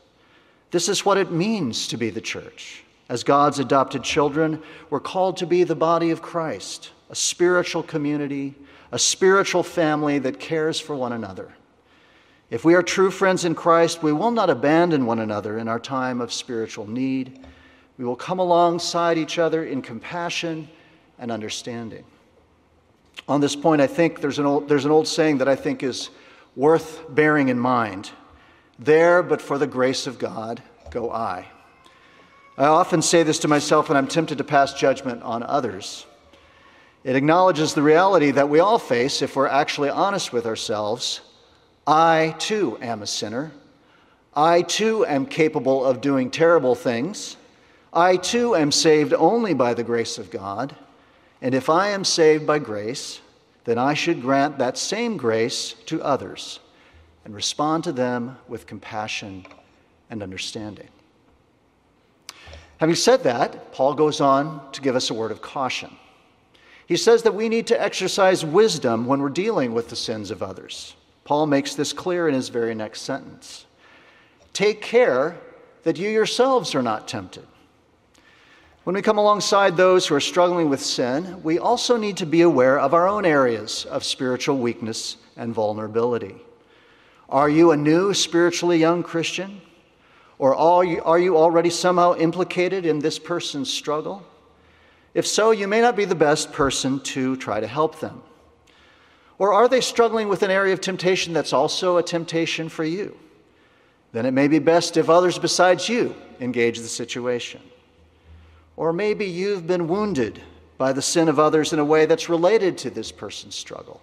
This 0.71 0.87
is 0.87 1.05
what 1.05 1.17
it 1.17 1.31
means 1.31 1.89
to 1.89 1.97
be 1.97 2.09
the 2.09 2.21
church. 2.21 2.83
As 3.09 3.23
God's 3.23 3.59
adopted 3.59 4.03
children, 4.03 4.63
we're 4.89 4.99
called 4.99 5.37
to 5.37 5.45
be 5.45 5.63
the 5.63 5.75
body 5.75 6.09
of 6.09 6.21
Christ, 6.21 6.91
a 7.09 7.15
spiritual 7.15 7.83
community, 7.83 8.55
a 8.91 8.99
spiritual 8.99 9.63
family 9.63 10.19
that 10.19 10.39
cares 10.39 10.79
for 10.79 10.95
one 10.95 11.13
another. 11.13 11.53
If 12.49 12.63
we 12.63 12.75
are 12.75 12.83
true 12.83 13.11
friends 13.11 13.43
in 13.43 13.55
Christ, 13.55 14.03
we 14.03 14.13
will 14.13 14.31
not 14.31 14.49
abandon 14.49 15.05
one 15.05 15.19
another 15.19 15.57
in 15.57 15.67
our 15.67 15.79
time 15.79 16.21
of 16.21 16.31
spiritual 16.31 16.87
need. 16.87 17.45
We 17.97 18.05
will 18.05 18.15
come 18.15 18.39
alongside 18.39 19.17
each 19.17 19.39
other 19.39 19.65
in 19.65 19.81
compassion 19.81 20.69
and 21.17 21.31
understanding. 21.31 22.03
On 23.27 23.41
this 23.41 23.55
point, 23.55 23.81
I 23.81 23.87
think 23.87 24.21
there's 24.21 24.37
an 24.37 24.45
old, 24.45 24.69
there's 24.69 24.85
an 24.85 24.91
old 24.91 25.07
saying 25.07 25.39
that 25.39 25.47
I 25.47 25.55
think 25.55 25.81
is 25.81 26.09
worth 26.55 27.03
bearing 27.09 27.49
in 27.49 27.57
mind. 27.57 28.11
There, 28.77 29.23
but 29.23 29.41
for 29.41 29.57
the 29.57 29.67
grace 29.67 30.05
of 30.05 30.19
God, 30.19 30.61
go 30.91 31.11
I. 31.11 31.47
I 32.57 32.65
often 32.65 33.01
say 33.01 33.23
this 33.23 33.39
to 33.39 33.47
myself 33.47 33.89
when 33.89 33.97
I'm 33.97 34.07
tempted 34.07 34.37
to 34.37 34.43
pass 34.43 34.73
judgment 34.73 35.23
on 35.23 35.43
others. 35.43 36.05
It 37.05 37.15
acknowledges 37.15 37.75
the 37.75 37.83
reality 37.83 38.31
that 38.31 38.49
we 38.49 38.59
all 38.59 38.79
face 38.79 39.21
if 39.21 39.35
we're 39.35 39.45
actually 39.45 39.91
honest 39.91 40.33
with 40.33 40.47
ourselves. 40.47 41.21
I 41.85 42.33
too 42.39 42.79
am 42.81 43.03
a 43.03 43.07
sinner. 43.07 43.51
I 44.35 44.63
too 44.63 45.05
am 45.05 45.27
capable 45.27 45.85
of 45.85 46.01
doing 46.01 46.31
terrible 46.31 46.73
things. 46.73 47.37
I 47.93 48.17
too 48.17 48.55
am 48.55 48.71
saved 48.71 49.13
only 49.13 49.53
by 49.53 49.75
the 49.75 49.83
grace 49.83 50.17
of 50.17 50.31
God. 50.31 50.75
And 51.43 51.53
if 51.53 51.69
I 51.69 51.89
am 51.89 52.03
saved 52.03 52.47
by 52.47 52.57
grace, 52.57 53.21
then 53.65 53.77
I 53.77 53.93
should 53.93 54.19
grant 54.19 54.57
that 54.57 54.75
same 54.75 55.15
grace 55.15 55.73
to 55.85 56.01
others 56.01 56.59
and 57.23 57.35
respond 57.35 57.83
to 57.83 57.91
them 57.91 58.35
with 58.47 58.65
compassion 58.65 59.45
and 60.09 60.23
understanding. 60.23 60.89
Having 62.79 62.95
said 62.95 63.23
that, 63.25 63.71
Paul 63.73 63.93
goes 63.93 64.21
on 64.21 64.71
to 64.71 64.81
give 64.81 64.95
us 64.95 65.11
a 65.11 65.13
word 65.13 65.29
of 65.29 65.43
caution. 65.43 65.95
He 66.87 66.97
says 66.97 67.23
that 67.23 67.33
we 67.33 67.49
need 67.49 67.67
to 67.67 67.81
exercise 67.81 68.45
wisdom 68.45 69.05
when 69.05 69.21
we're 69.21 69.29
dealing 69.29 69.73
with 69.73 69.89
the 69.89 69.95
sins 69.95 70.29
of 70.29 70.43
others. 70.43 70.95
Paul 71.23 71.47
makes 71.47 71.73
this 71.73 71.93
clear 71.93 72.27
in 72.27 72.35
his 72.35 72.49
very 72.49 72.75
next 72.75 73.01
sentence. 73.01 73.65
Take 74.53 74.81
care 74.81 75.37
that 75.83 75.97
you 75.97 76.09
yourselves 76.09 76.75
are 76.75 76.83
not 76.83 77.07
tempted. 77.07 77.45
When 78.83 78.95
we 78.95 79.01
come 79.01 79.17
alongside 79.17 79.75
those 79.75 80.05
who 80.05 80.13
are 80.13 80.19
struggling 80.19 80.69
with 80.69 80.79
sin, 80.79 81.41
we 81.41 81.57
also 81.57 81.97
need 81.97 82.17
to 82.17 82.25
be 82.27 82.41
aware 82.41 82.79
of 82.79 82.93
our 82.93 83.07
own 83.07 83.25
areas 83.25 83.85
of 83.85 84.03
spiritual 84.03 84.59
weakness 84.59 85.17
and 85.35 85.55
vulnerability. 85.55 86.35
Are 87.27 87.49
you 87.49 87.71
a 87.71 87.77
new, 87.77 88.13
spiritually 88.13 88.77
young 88.77 89.01
Christian? 89.01 89.59
Or 90.37 90.55
are 90.55 90.83
you, 90.83 91.35
already 91.35 91.71
somehow 91.71 92.13
implicated 92.15 92.85
in 92.85 92.99
this 92.99 93.17
person's 93.17 93.73
struggle? 93.73 94.23
If 95.15 95.25
so, 95.25 95.51
you 95.51 95.67
may 95.67 95.79
not 95.79 95.95
be 95.95 96.03
the 96.03 96.13
best 96.13 96.51
person 96.51 96.99
to 96.99 97.37
try 97.37 97.61
to 97.61 97.67
help 97.67 98.01
them. 98.01 98.21
Or 99.39 99.53
are 99.53 99.69
they 99.69 99.79
struggling 99.79 100.27
with 100.27 100.43
an 100.43 100.51
area 100.51 100.73
of 100.73 100.81
temptation 100.81 101.33
that's 101.33 101.53
also 101.53 101.97
a 101.97 102.03
temptation 102.03 102.67
for 102.67 102.83
you? 102.83 103.17
Then 104.11 104.25
it 104.25 104.31
may 104.31 104.49
be 104.49 104.59
best 104.59 104.97
if 104.97 105.09
others 105.09 105.39
besides 105.39 105.87
you 105.87 106.13
engage 106.41 106.79
the 106.79 106.87
situation. 106.87 107.61
Or 108.75 108.91
maybe 108.91 109.25
you've 109.25 109.65
been 109.65 109.87
wounded 109.87 110.41
by 110.77 110.91
the 110.91 111.01
sin 111.01 111.29
of 111.29 111.39
others 111.39 111.71
in 111.71 111.79
a 111.79 111.85
way 111.85 112.05
that's 112.05 112.27
related 112.27 112.77
to 112.79 112.89
this 112.89 113.09
person's 113.09 113.55
struggle. 113.55 114.01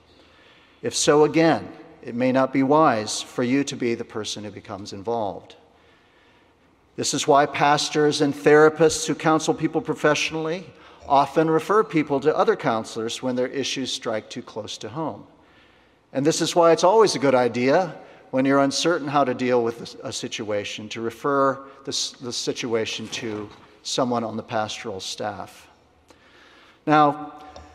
If 0.80 0.94
so, 0.94 1.24
again, 1.24 1.70
it 2.02 2.14
may 2.14 2.32
not 2.32 2.54
be 2.54 2.62
wise 2.62 3.20
for 3.20 3.42
you 3.42 3.64
to 3.64 3.76
be 3.76 3.94
the 3.94 4.04
person 4.04 4.44
who 4.44 4.50
becomes 4.50 4.94
involved. 4.94 5.56
This 6.96 7.12
is 7.12 7.28
why 7.28 7.44
pastors 7.44 8.22
and 8.22 8.34
therapists 8.34 9.06
who 9.06 9.14
counsel 9.14 9.52
people 9.52 9.82
professionally 9.82 10.66
often 11.08 11.50
refer 11.50 11.82
people 11.84 12.20
to 12.20 12.36
other 12.36 12.56
counselors 12.56 13.22
when 13.22 13.36
their 13.36 13.48
issues 13.48 13.92
strike 13.92 14.30
too 14.30 14.42
close 14.42 14.78
to 14.78 14.88
home. 14.88 15.26
And 16.12 16.24
this 16.24 16.40
is 16.40 16.54
why 16.54 16.72
it's 16.72 16.84
always 16.84 17.14
a 17.14 17.18
good 17.18 17.34
idea 17.34 17.94
when 18.30 18.44
you're 18.44 18.60
uncertain 18.60 19.08
how 19.08 19.24
to 19.24 19.34
deal 19.34 19.62
with 19.62 19.96
a 20.02 20.12
situation 20.12 20.88
to 20.90 21.00
refer 21.00 21.58
the, 21.84 22.14
the 22.22 22.32
situation 22.32 23.08
to 23.08 23.48
someone 23.82 24.24
on 24.24 24.36
the 24.36 24.42
pastoral 24.42 25.00
staff. 25.00 25.68
Now, 26.86 27.32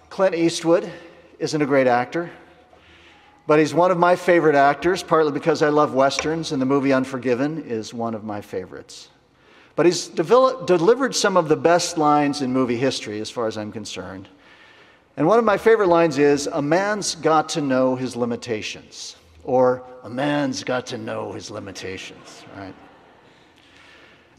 Clint 0.09 0.35
Eastwood 0.35 0.91
isn't 1.39 1.61
a 1.61 1.65
great 1.65 1.87
actor, 1.87 2.31
but 3.45 3.59
he's 3.59 3.73
one 3.73 3.91
of 3.91 3.97
my 3.97 4.15
favorite 4.15 4.55
actors, 4.55 5.03
partly 5.03 5.31
because 5.31 5.61
I 5.61 5.69
love 5.69 5.93
westerns, 5.93 6.51
and 6.51 6.61
the 6.61 6.65
movie 6.65 6.91
Unforgiven 6.91 7.63
is 7.63 7.93
one 7.93 8.15
of 8.15 8.23
my 8.23 8.41
favorites. 8.41 9.09
But 9.77 9.85
he's 9.85 10.07
delivered 10.07 11.15
some 11.15 11.37
of 11.37 11.49
the 11.49 11.55
best 11.55 11.99
lines 11.99 12.41
in 12.41 12.51
movie 12.51 12.77
history, 12.77 13.21
as 13.21 13.29
far 13.29 13.45
as 13.45 13.59
I'm 13.59 13.71
concerned. 13.71 14.27
And 15.15 15.27
one 15.27 15.37
of 15.37 15.45
my 15.45 15.59
favorite 15.59 15.87
lines 15.87 16.17
is 16.17 16.47
A 16.47 16.63
man's 16.63 17.13
got 17.13 17.49
to 17.49 17.61
know 17.61 17.95
his 17.95 18.15
limitations, 18.15 19.17
or 19.43 19.83
A 20.01 20.09
man's 20.09 20.63
got 20.63 20.87
to 20.87 20.97
know 20.97 21.31
his 21.31 21.51
limitations, 21.51 22.43
right? 22.57 22.73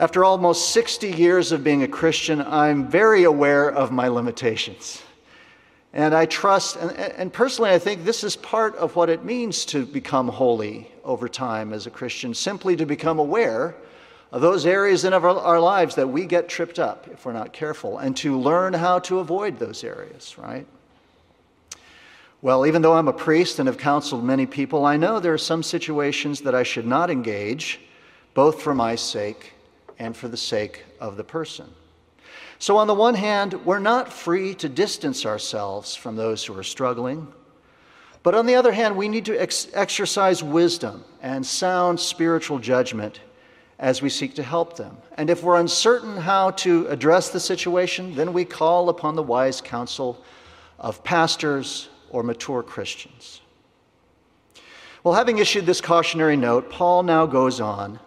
After 0.00 0.24
almost 0.24 0.70
60 0.70 1.12
years 1.12 1.52
of 1.52 1.62
being 1.62 1.84
a 1.84 1.88
Christian, 1.88 2.42
I'm 2.42 2.88
very 2.88 3.22
aware 3.22 3.70
of 3.70 3.92
my 3.92 4.08
limitations. 4.08 5.00
And 5.92 6.16
I 6.16 6.26
trust, 6.26 6.78
and, 6.78 6.90
and, 6.90 7.32
personally, 7.32 7.70
I 7.70 7.78
think 7.78 8.04
this 8.04 8.24
is 8.24 8.34
part 8.34 8.74
of 8.74 8.96
what 8.96 9.08
it 9.08 9.24
means 9.24 9.64
to 9.66 9.86
become 9.86 10.26
holy 10.26 10.90
over 11.04 11.28
time 11.28 11.72
as 11.72 11.86
a 11.86 11.90
Christian, 11.90 12.34
simply 12.34 12.74
to 12.74 12.84
become 12.84 13.20
aware 13.20 13.76
those 14.30 14.66
areas 14.66 15.04
in 15.04 15.14
our, 15.14 15.26
our 15.26 15.60
lives 15.60 15.94
that 15.94 16.08
we 16.08 16.26
get 16.26 16.48
tripped 16.48 16.78
up 16.78 17.08
if 17.08 17.24
we're 17.24 17.32
not 17.32 17.52
careful, 17.52 17.98
and 17.98 18.16
to 18.18 18.38
learn 18.38 18.74
how 18.74 18.98
to 19.00 19.20
avoid 19.20 19.58
those 19.58 19.82
areas, 19.82 20.36
right? 20.36 20.66
Well, 22.40 22.66
even 22.66 22.82
though 22.82 22.92
I'm 22.92 23.08
a 23.08 23.12
priest 23.12 23.58
and 23.58 23.66
have 23.66 23.78
counseled 23.78 24.22
many 24.22 24.46
people, 24.46 24.84
I 24.84 24.96
know 24.96 25.18
there 25.18 25.34
are 25.34 25.38
some 25.38 25.62
situations 25.62 26.42
that 26.42 26.54
I 26.54 26.62
should 26.62 26.86
not 26.86 27.10
engage, 27.10 27.80
both 28.34 28.62
for 28.62 28.74
my 28.74 28.94
sake 28.94 29.54
and 29.98 30.16
for 30.16 30.28
the 30.28 30.36
sake 30.36 30.84
of 31.00 31.16
the 31.16 31.24
person. 31.24 31.66
So, 32.60 32.76
on 32.76 32.86
the 32.86 32.94
one 32.94 33.14
hand, 33.14 33.54
we're 33.64 33.78
not 33.78 34.12
free 34.12 34.54
to 34.56 34.68
distance 34.68 35.24
ourselves 35.24 35.94
from 35.94 36.16
those 36.16 36.44
who 36.44 36.56
are 36.56 36.64
struggling. 36.64 37.32
But 38.22 38.34
on 38.34 38.46
the 38.46 38.56
other 38.56 38.72
hand, 38.72 38.96
we 38.96 39.08
need 39.08 39.24
to 39.26 39.36
ex- 39.36 39.68
exercise 39.72 40.42
wisdom 40.42 41.04
and 41.22 41.46
sound 41.46 41.98
spiritual 41.98 42.58
judgment 42.58 43.20
as 43.78 44.02
we 44.02 44.08
seek 44.08 44.34
to 44.34 44.42
help 44.42 44.76
them. 44.76 44.96
And 45.16 45.30
if 45.30 45.42
we're 45.42 45.60
uncertain 45.60 46.16
how 46.16 46.50
to 46.52 46.86
address 46.88 47.30
the 47.30 47.40
situation, 47.40 48.14
then 48.14 48.32
we 48.32 48.44
call 48.44 48.88
upon 48.88 49.14
the 49.14 49.22
wise 49.22 49.60
counsel 49.60 50.22
of 50.78 51.04
pastors 51.04 51.88
or 52.10 52.22
mature 52.22 52.62
Christians. 52.62 53.40
Well, 55.04 55.14
having 55.14 55.38
issued 55.38 55.64
this 55.64 55.80
cautionary 55.80 56.36
note, 56.36 56.70
Paul 56.70 57.04
now 57.04 57.24
goes 57.24 57.60
on 57.60 58.00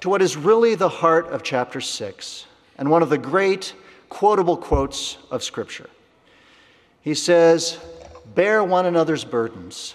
to 0.00 0.08
what 0.08 0.20
is 0.20 0.36
really 0.36 0.74
the 0.74 0.88
heart 0.88 1.28
of 1.28 1.42
chapter 1.42 1.80
6 1.80 2.46
and 2.76 2.90
one 2.90 3.02
of 3.02 3.08
the 3.08 3.18
great 3.18 3.72
quotable 4.08 4.56
quotes 4.56 5.16
of 5.30 5.42
Scripture. 5.42 5.88
He 7.00 7.14
says, 7.14 7.78
Bear 8.34 8.64
one 8.64 8.86
another's 8.86 9.24
burdens, 9.24 9.94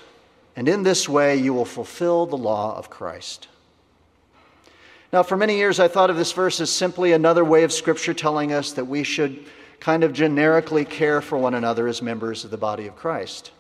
and 0.56 0.70
in 0.70 0.84
this 0.84 1.10
way 1.10 1.36
you 1.36 1.54
will 1.54 1.66
fulfill 1.66 2.26
the 2.26 2.38
law 2.38 2.78
of 2.78 2.90
Christ. 2.90 3.48
Now, 5.12 5.24
for 5.24 5.36
many 5.36 5.58
years, 5.58 5.80
I 5.80 5.88
thought 5.88 6.12
of 6.12 6.18
this 6.18 6.32
verse 6.34 6.62
as 6.62 6.70
simply 6.70 7.14
another 7.14 7.44
way 7.44 7.64
of 7.64 7.74
Scripture 7.74 8.14
telling 8.14 8.54
us 8.54 8.74
that 8.74 8.86
we 8.86 9.04
should 9.04 9.44
kind 9.80 10.04
of 10.04 10.14
generically 10.14 10.86
care 10.86 11.20
for 11.20 11.38
one 11.38 11.56
another 11.56 11.88
as 11.88 12.02
members 12.02 12.46
of 12.46 12.52
the 12.52 12.58
body 12.58 12.86
of 12.86 12.96
Christ. 12.96 13.52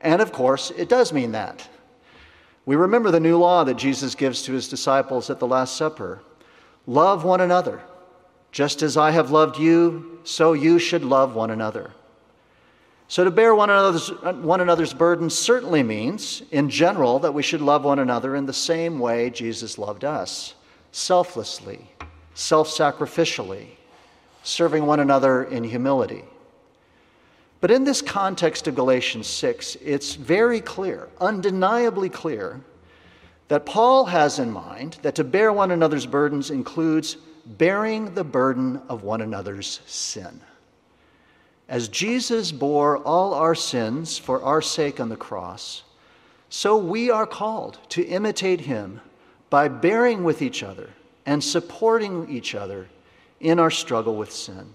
And 0.00 0.22
of 0.22 0.32
course, 0.32 0.70
it 0.70 0.88
does 0.88 1.12
mean 1.12 1.32
that. 1.32 1.68
We 2.64 2.76
remember 2.76 3.10
the 3.10 3.20
new 3.20 3.36
law 3.36 3.62
that 3.64 3.76
Jesus 3.76 4.14
gives 4.14 4.42
to 4.42 4.52
his 4.52 4.68
disciples 4.68 5.28
at 5.28 5.38
the 5.38 5.46
Last 5.46 5.76
Supper 5.76 6.22
love 6.86 7.24
one 7.24 7.42
another. 7.42 7.82
Just 8.50 8.80
as 8.80 8.96
I 8.96 9.10
have 9.10 9.30
loved 9.30 9.58
you, 9.58 10.20
so 10.24 10.54
you 10.54 10.78
should 10.78 11.04
love 11.04 11.34
one 11.34 11.50
another. 11.50 11.90
So, 13.08 13.22
to 13.22 13.30
bear 13.30 13.54
one 13.54 13.70
another's, 13.70 14.08
one 14.08 14.60
another's 14.60 14.94
burdens 14.94 15.36
certainly 15.36 15.82
means, 15.82 16.42
in 16.50 16.70
general, 16.70 17.18
that 17.20 17.34
we 17.34 17.42
should 17.42 17.60
love 17.60 17.84
one 17.84 17.98
another 17.98 18.34
in 18.34 18.46
the 18.46 18.52
same 18.52 18.98
way 18.98 19.30
Jesus 19.30 19.78
loved 19.78 20.04
us 20.04 20.55
selflessly, 20.96 21.78
self 22.32 22.68
sacrificially, 22.68 23.66
serving 24.42 24.86
one 24.86 25.00
another 25.00 25.44
in 25.44 25.62
humility. 25.62 26.24
But 27.60 27.70
in 27.70 27.84
this 27.84 28.00
context 28.00 28.66
of 28.66 28.74
Galatians 28.74 29.26
6, 29.26 29.76
it's 29.82 30.14
very 30.14 30.60
clear, 30.60 31.08
undeniably 31.20 32.08
clear, 32.08 32.62
that 33.48 33.66
Paul 33.66 34.06
has 34.06 34.38
in 34.38 34.50
mind 34.50 34.96
that 35.02 35.14
to 35.16 35.24
bear 35.24 35.52
one 35.52 35.70
another's 35.70 36.06
burdens 36.06 36.50
includes 36.50 37.18
bearing 37.44 38.14
the 38.14 38.24
burden 38.24 38.80
of 38.88 39.02
one 39.02 39.20
another's 39.20 39.80
sin. 39.86 40.40
As 41.68 41.88
Jesus 41.88 42.52
bore 42.52 42.98
all 42.98 43.34
our 43.34 43.54
sins 43.54 44.16
for 44.16 44.42
our 44.42 44.62
sake 44.62 44.98
on 44.98 45.10
the 45.10 45.16
cross, 45.16 45.82
so 46.48 46.78
we 46.78 47.10
are 47.10 47.26
called 47.26 47.78
to 47.90 48.02
imitate 48.02 48.62
him 48.62 49.02
by 49.50 49.68
bearing 49.68 50.24
with 50.24 50.42
each 50.42 50.62
other 50.62 50.90
and 51.24 51.42
supporting 51.42 52.28
each 52.28 52.54
other 52.54 52.88
in 53.40 53.58
our 53.58 53.70
struggle 53.70 54.16
with 54.16 54.32
sin. 54.32 54.74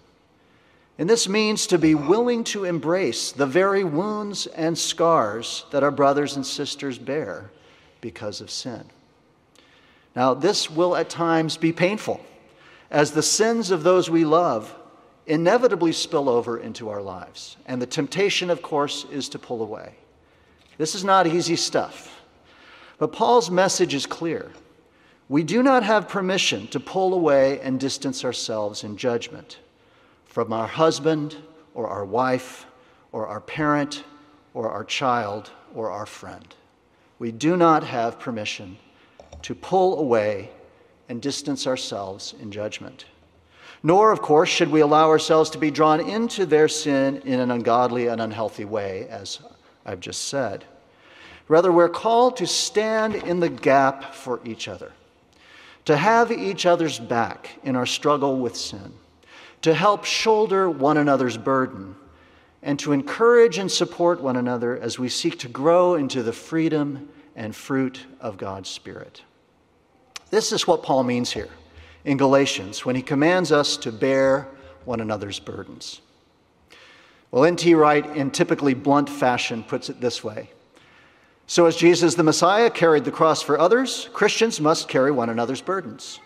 And 0.98 1.10
this 1.10 1.28
means 1.28 1.68
to 1.68 1.78
be 1.78 1.96
willing 1.96 2.44
to 2.46 2.66
embrace 2.66 3.32
the 3.32 3.46
very 3.46 3.84
wounds 3.84 4.46
and 4.48 4.78
scars 4.78 5.66
that 5.72 5.84
our 5.84 5.92
brothers 5.92 6.36
and 6.36 6.46
sisters 6.46 6.98
bear 7.00 7.50
because 8.02 8.42
of 8.42 8.52
sin. 8.52 8.84
Now, 10.16 10.34
this 10.34 10.70
will 10.70 10.96
at 10.96 11.10
times 11.10 11.58
be 11.58 11.72
painful, 11.72 12.20
as 12.92 13.12
the 13.12 13.24
sins 13.24 13.72
of 13.72 13.84
those 13.84 14.10
we 14.10 14.26
love 14.26 14.76
inevitably 15.26 15.94
spill 15.94 16.28
over 16.28 16.60
into 16.60 16.90
our 16.90 17.02
lives. 17.02 17.56
And 17.66 17.82
the 17.82 17.86
temptation, 17.86 18.50
of 18.50 18.62
course, 18.62 19.06
is 19.12 19.30
to 19.30 19.40
pull 19.40 19.62
away. 19.62 19.96
This 20.78 20.94
is 20.94 21.04
not 21.04 21.28
easy 21.28 21.56
stuff. 21.56 22.21
But 23.02 23.14
Paul's 23.14 23.50
message 23.50 23.96
is 23.96 24.06
clear. 24.06 24.52
We 25.28 25.42
do 25.42 25.64
not 25.64 25.82
have 25.82 26.08
permission 26.08 26.68
to 26.68 26.80
pull 26.80 27.16
away 27.16 27.60
and 27.62 27.80
distance 27.80 28.24
ourselves 28.24 28.84
in 28.84 28.96
judgment 28.96 29.58
from 30.26 30.54
our 30.54 30.68
husband 30.68 31.36
or 31.74 31.88
our 31.88 32.06
wife 32.06 32.68
or 33.12 33.26
our 33.26 33.42
parent 33.42 34.04
or 34.54 34.70
our 34.70 34.84
child 34.84 35.50
or 35.74 35.90
our 35.90 36.06
friend. 36.06 36.54
We 37.18 37.32
do 37.32 37.58
not 37.58 37.84
have 37.84 38.20
permission 38.20 38.78
to 39.42 39.56
pull 39.56 39.98
away 39.98 40.52
and 41.10 41.20
distance 41.20 41.66
ourselves 41.66 42.36
in 42.40 42.52
judgment. 42.52 43.06
Nor, 43.82 44.12
of 44.12 44.22
course, 44.22 44.50
should 44.50 44.70
we 44.70 44.82
allow 44.82 45.10
ourselves 45.10 45.50
to 45.50 45.58
be 45.58 45.72
drawn 45.72 46.08
into 46.08 46.46
their 46.46 46.68
sin 46.68 47.18
in 47.26 47.40
an 47.40 47.50
ungodly 47.50 48.06
and 48.10 48.22
unhealthy 48.22 48.66
way, 48.66 49.08
as 49.10 49.40
I've 49.88 50.02
just 50.02 50.26
said. 50.28 50.66
Rather, 51.48 51.72
we're 51.72 51.90
called 51.90 52.38
to 52.38 52.48
stand 52.48 53.16
in 53.16 53.40
the 53.40 53.50
gap 53.50 54.14
for 54.14 54.40
each 54.46 54.68
other, 54.68 54.92
to 55.86 55.98
have 55.98 56.32
each 56.32 56.66
other's 56.66 57.00
back 57.00 57.60
in 57.64 57.76
our 57.76 57.86
struggle 57.86 58.38
with 58.38 58.56
sin, 58.56 58.94
to 59.62 59.74
help 59.74 60.06
shoulder 60.06 60.70
one 60.70 60.98
another's 60.98 61.38
burden, 61.38 61.96
and 62.64 62.78
to 62.80 62.92
encourage 62.92 63.58
and 63.58 63.72
support 63.72 64.22
one 64.22 64.36
another 64.36 64.78
as 64.78 65.00
we 65.00 65.10
seek 65.10 65.40
to 65.40 65.48
grow 65.48 65.96
into 65.96 66.24
the 66.24 66.34
freedom 66.34 67.10
and 67.36 67.56
fruit 67.56 68.06
of 68.20 68.38
God's 68.38 68.70
Spirit. 68.70 69.24
This 70.30 70.52
is 70.52 70.68
what 70.68 70.84
Paul 70.84 71.04
means 71.04 71.32
here 71.32 71.50
in 72.06 72.18
Galatians 72.18 72.86
when 72.86 72.96
he 72.96 73.02
commands 73.02 73.52
us 73.52 73.78
to 73.78 73.92
bear 73.92 74.48
one 74.86 75.02
another's 75.02 75.40
burdens. 75.40 76.02
Well, 77.32 77.46
N.T. 77.46 77.74
Wright, 77.76 78.06
in 78.16 78.32
typically 78.32 78.74
blunt 78.74 79.10
fashion, 79.10 79.64
puts 79.64 79.90
it 79.90 80.02
this 80.02 80.24
way 80.24 80.50
So, 81.52 81.66
as 81.66 81.76
Jesus 81.76 82.16
the 82.16 82.24
Messiah 82.24 82.70
carried 82.70 83.04
the 83.04 83.12
cross 83.12 83.42
for 83.42 83.60
others, 83.60 84.08
Christians 84.14 84.62
must 84.62 84.88
carry 84.88 85.12
one 85.12 85.30
another's 85.30 85.60
burdens. 85.60 86.22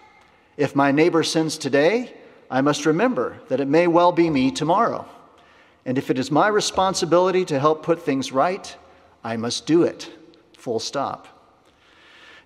If 0.56 0.76
my 0.76 0.92
neighbor 0.92 1.24
sins 1.24 1.58
today, 1.58 2.14
I 2.48 2.62
must 2.62 2.86
remember 2.86 3.40
that 3.48 3.60
it 3.60 3.68
may 3.68 3.88
well 3.88 4.12
be 4.12 4.30
me 4.30 4.52
tomorrow. 4.52 5.04
And 5.84 5.98
if 5.98 6.12
it 6.12 6.20
is 6.20 6.30
my 6.30 6.48
responsibility 6.48 7.44
to 7.46 7.60
help 7.60 7.82
put 7.82 8.04
things 8.04 8.32
right, 8.32 8.78
I 9.24 9.36
must 9.36 9.66
do 9.66 9.82
it. 9.82 10.12
Full 10.60 10.80
stop. 10.80 11.28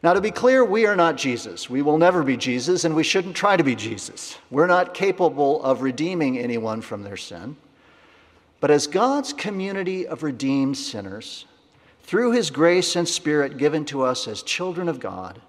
Now, 0.02 0.14
to 0.14 0.22
be 0.22 0.32
clear, 0.32 0.64
we 0.64 0.86
are 0.86 0.96
not 0.96 1.18
Jesus. 1.18 1.70
We 1.70 1.82
will 1.82 1.98
never 1.98 2.24
be 2.24 2.38
Jesus, 2.38 2.86
and 2.86 2.96
we 2.96 3.04
shouldn't 3.04 3.36
try 3.36 3.58
to 3.58 3.64
be 3.66 3.76
Jesus. 3.76 4.38
We're 4.50 4.68
not 4.68 4.94
capable 4.94 5.62
of 5.64 5.82
redeeming 5.82 6.38
anyone 6.38 6.80
from 6.80 7.04
their 7.04 7.18
sin. 7.18 7.58
But 8.62 8.72
as 8.72 8.88
God's 8.88 9.34
community 9.34 10.08
of 10.08 10.24
redeemed 10.24 10.78
sinners, 10.78 11.44
through 12.10 12.32
his 12.32 12.50
grace 12.50 12.96
and 12.96 13.08
spirit 13.08 13.60
given 13.60 13.86
to 13.86 14.02
us 14.02 14.28
as 14.28 14.42
children 14.42 14.90
of 14.90 15.00
God, 15.00 15.40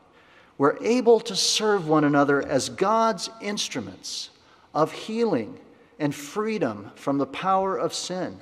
we're 0.59 0.77
able 0.83 1.18
to 1.18 1.35
serve 1.35 1.88
one 1.88 2.05
another 2.05 2.46
as 2.46 2.68
God's 2.68 3.31
instruments 3.40 4.29
of 4.75 4.92
healing 4.92 5.59
and 5.99 6.14
freedom 6.14 6.90
from 6.96 7.16
the 7.16 7.25
power 7.25 7.79
of 7.79 7.94
sin, 7.94 8.38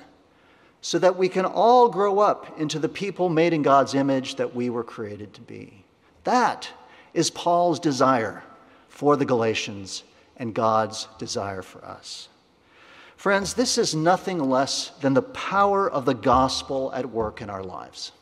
so 0.81 0.99
that 0.99 1.15
we 1.15 1.29
can 1.29 1.45
all 1.45 1.87
grow 1.87 2.19
up 2.19 2.59
into 2.59 2.77
the 2.77 2.89
people 2.89 3.29
made 3.29 3.53
in 3.53 3.61
God's 3.61 3.95
image 3.95 4.35
that 4.35 4.53
we 4.53 4.69
were 4.69 4.83
created 4.83 5.33
to 5.35 5.41
be. 5.41 5.85
That 6.25 6.69
is 7.13 7.29
Paul's 7.29 7.79
desire 7.79 8.43
for 8.89 9.15
the 9.15 9.23
Galatians 9.23 10.03
and 10.35 10.53
God's 10.53 11.07
desire 11.19 11.61
for 11.61 11.85
us. 11.85 12.27
Friends, 13.19 13.53
this 13.53 13.77
is 13.77 13.93
nothing 13.93 14.39
less 14.39 14.91
than 15.01 15.13
the 15.13 15.21
power 15.21 15.91
of 15.91 16.05
the 16.05 16.13
gospel 16.13 16.89
at 16.95 17.09
work 17.09 17.41
in 17.41 17.49
our 17.49 17.61
lives. 17.61 18.13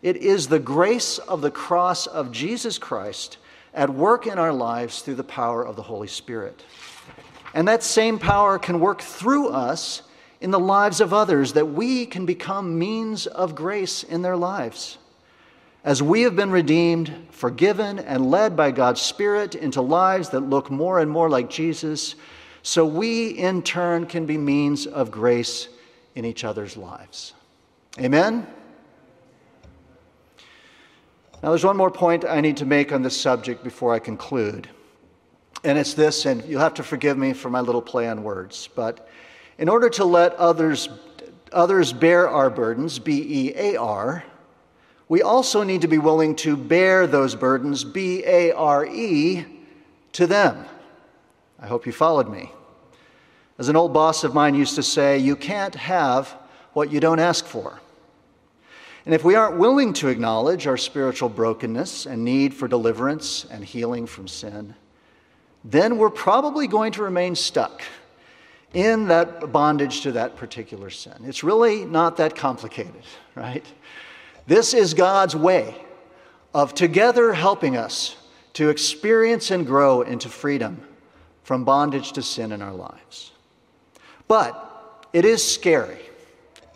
It 0.00 0.16
is 0.16 0.48
the 0.48 0.58
grace 0.58 1.18
of 1.18 1.42
the 1.42 1.50
cross 1.50 2.06
of 2.06 2.32
Jesus 2.32 2.78
Christ 2.78 3.36
at 3.74 3.90
work 3.90 4.26
in 4.26 4.38
our 4.38 4.54
lives 4.54 5.02
through 5.02 5.16
the 5.16 5.22
power 5.22 5.62
of 5.62 5.76
the 5.76 5.82
Holy 5.82 6.08
Spirit. 6.08 6.64
And 7.52 7.68
that 7.68 7.82
same 7.82 8.18
power 8.18 8.58
can 8.58 8.80
work 8.80 9.02
through 9.02 9.48
us 9.48 10.00
in 10.40 10.50
the 10.50 10.58
lives 10.58 11.02
of 11.02 11.12
others, 11.12 11.52
that 11.52 11.66
we 11.66 12.06
can 12.06 12.24
become 12.24 12.78
means 12.78 13.26
of 13.26 13.54
grace 13.54 14.02
in 14.02 14.22
their 14.22 14.38
lives. 14.38 14.96
As 15.84 16.02
we 16.02 16.22
have 16.22 16.36
been 16.36 16.50
redeemed, 16.50 17.14
forgiven, 17.32 17.98
and 17.98 18.30
led 18.30 18.56
by 18.56 18.70
God's 18.70 19.02
Spirit 19.02 19.54
into 19.54 19.82
lives 19.82 20.30
that 20.30 20.40
look 20.40 20.70
more 20.70 21.00
and 21.00 21.10
more 21.10 21.28
like 21.28 21.50
Jesus, 21.50 22.14
so 22.62 22.86
we 22.86 23.30
in 23.30 23.62
turn 23.62 24.06
can 24.06 24.26
be 24.26 24.38
means 24.38 24.86
of 24.86 25.10
grace 25.10 25.68
in 26.14 26.24
each 26.24 26.44
other's 26.44 26.76
lives. 26.76 27.34
Amen? 27.98 28.46
Now, 31.42 31.48
there's 31.48 31.64
one 31.64 31.76
more 31.76 31.90
point 31.90 32.24
I 32.24 32.40
need 32.40 32.56
to 32.58 32.64
make 32.64 32.92
on 32.92 33.02
this 33.02 33.20
subject 33.20 33.64
before 33.64 33.92
I 33.92 33.98
conclude. 33.98 34.68
And 35.64 35.76
it's 35.76 35.94
this, 35.94 36.24
and 36.24 36.44
you'll 36.44 36.60
have 36.60 36.74
to 36.74 36.82
forgive 36.82 37.18
me 37.18 37.32
for 37.32 37.50
my 37.50 37.60
little 37.60 37.82
play 37.82 38.08
on 38.08 38.22
words, 38.22 38.68
but 38.74 39.08
in 39.58 39.68
order 39.68 39.88
to 39.90 40.04
let 40.04 40.34
others, 40.34 40.88
others 41.52 41.92
bear 41.92 42.28
our 42.28 42.48
burdens, 42.48 42.98
B 42.98 43.48
E 43.48 43.54
A 43.56 43.76
R, 43.76 44.24
we 45.08 45.22
also 45.22 45.62
need 45.62 45.82
to 45.82 45.88
be 45.88 45.98
willing 45.98 46.34
to 46.36 46.56
bear 46.56 47.06
those 47.06 47.34
burdens, 47.34 47.84
B 47.84 48.24
A 48.24 48.52
R 48.52 48.86
E, 48.86 49.44
to 50.12 50.26
them. 50.26 50.64
I 51.62 51.68
hope 51.68 51.86
you 51.86 51.92
followed 51.92 52.28
me. 52.28 52.50
As 53.56 53.68
an 53.68 53.76
old 53.76 53.92
boss 53.92 54.24
of 54.24 54.34
mine 54.34 54.56
used 54.56 54.74
to 54.74 54.82
say, 54.82 55.18
you 55.18 55.36
can't 55.36 55.76
have 55.76 56.34
what 56.72 56.90
you 56.90 56.98
don't 56.98 57.20
ask 57.20 57.46
for. 57.46 57.80
And 59.06 59.14
if 59.14 59.24
we 59.24 59.36
aren't 59.36 59.58
willing 59.58 59.92
to 59.94 60.08
acknowledge 60.08 60.66
our 60.66 60.76
spiritual 60.76 61.28
brokenness 61.28 62.06
and 62.06 62.24
need 62.24 62.52
for 62.52 62.66
deliverance 62.66 63.46
and 63.50 63.64
healing 63.64 64.06
from 64.06 64.26
sin, 64.26 64.74
then 65.64 65.98
we're 65.98 66.10
probably 66.10 66.66
going 66.66 66.92
to 66.92 67.02
remain 67.02 67.36
stuck 67.36 67.82
in 68.74 69.06
that 69.08 69.52
bondage 69.52 70.00
to 70.00 70.12
that 70.12 70.36
particular 70.36 70.90
sin. 70.90 71.14
It's 71.24 71.44
really 71.44 71.84
not 71.84 72.16
that 72.16 72.34
complicated, 72.34 73.02
right? 73.36 73.64
This 74.48 74.74
is 74.74 74.94
God's 74.94 75.36
way 75.36 75.76
of 76.54 76.74
together 76.74 77.32
helping 77.32 77.76
us 77.76 78.16
to 78.54 78.68
experience 78.68 79.52
and 79.52 79.64
grow 79.64 80.02
into 80.02 80.28
freedom 80.28 80.82
from 81.42 81.64
bondage 81.64 82.12
to 82.12 82.22
sin 82.22 82.52
in 82.52 82.62
our 82.62 82.72
lives. 82.72 83.32
But 84.28 85.06
it 85.12 85.24
is 85.24 85.46
scary, 85.46 86.00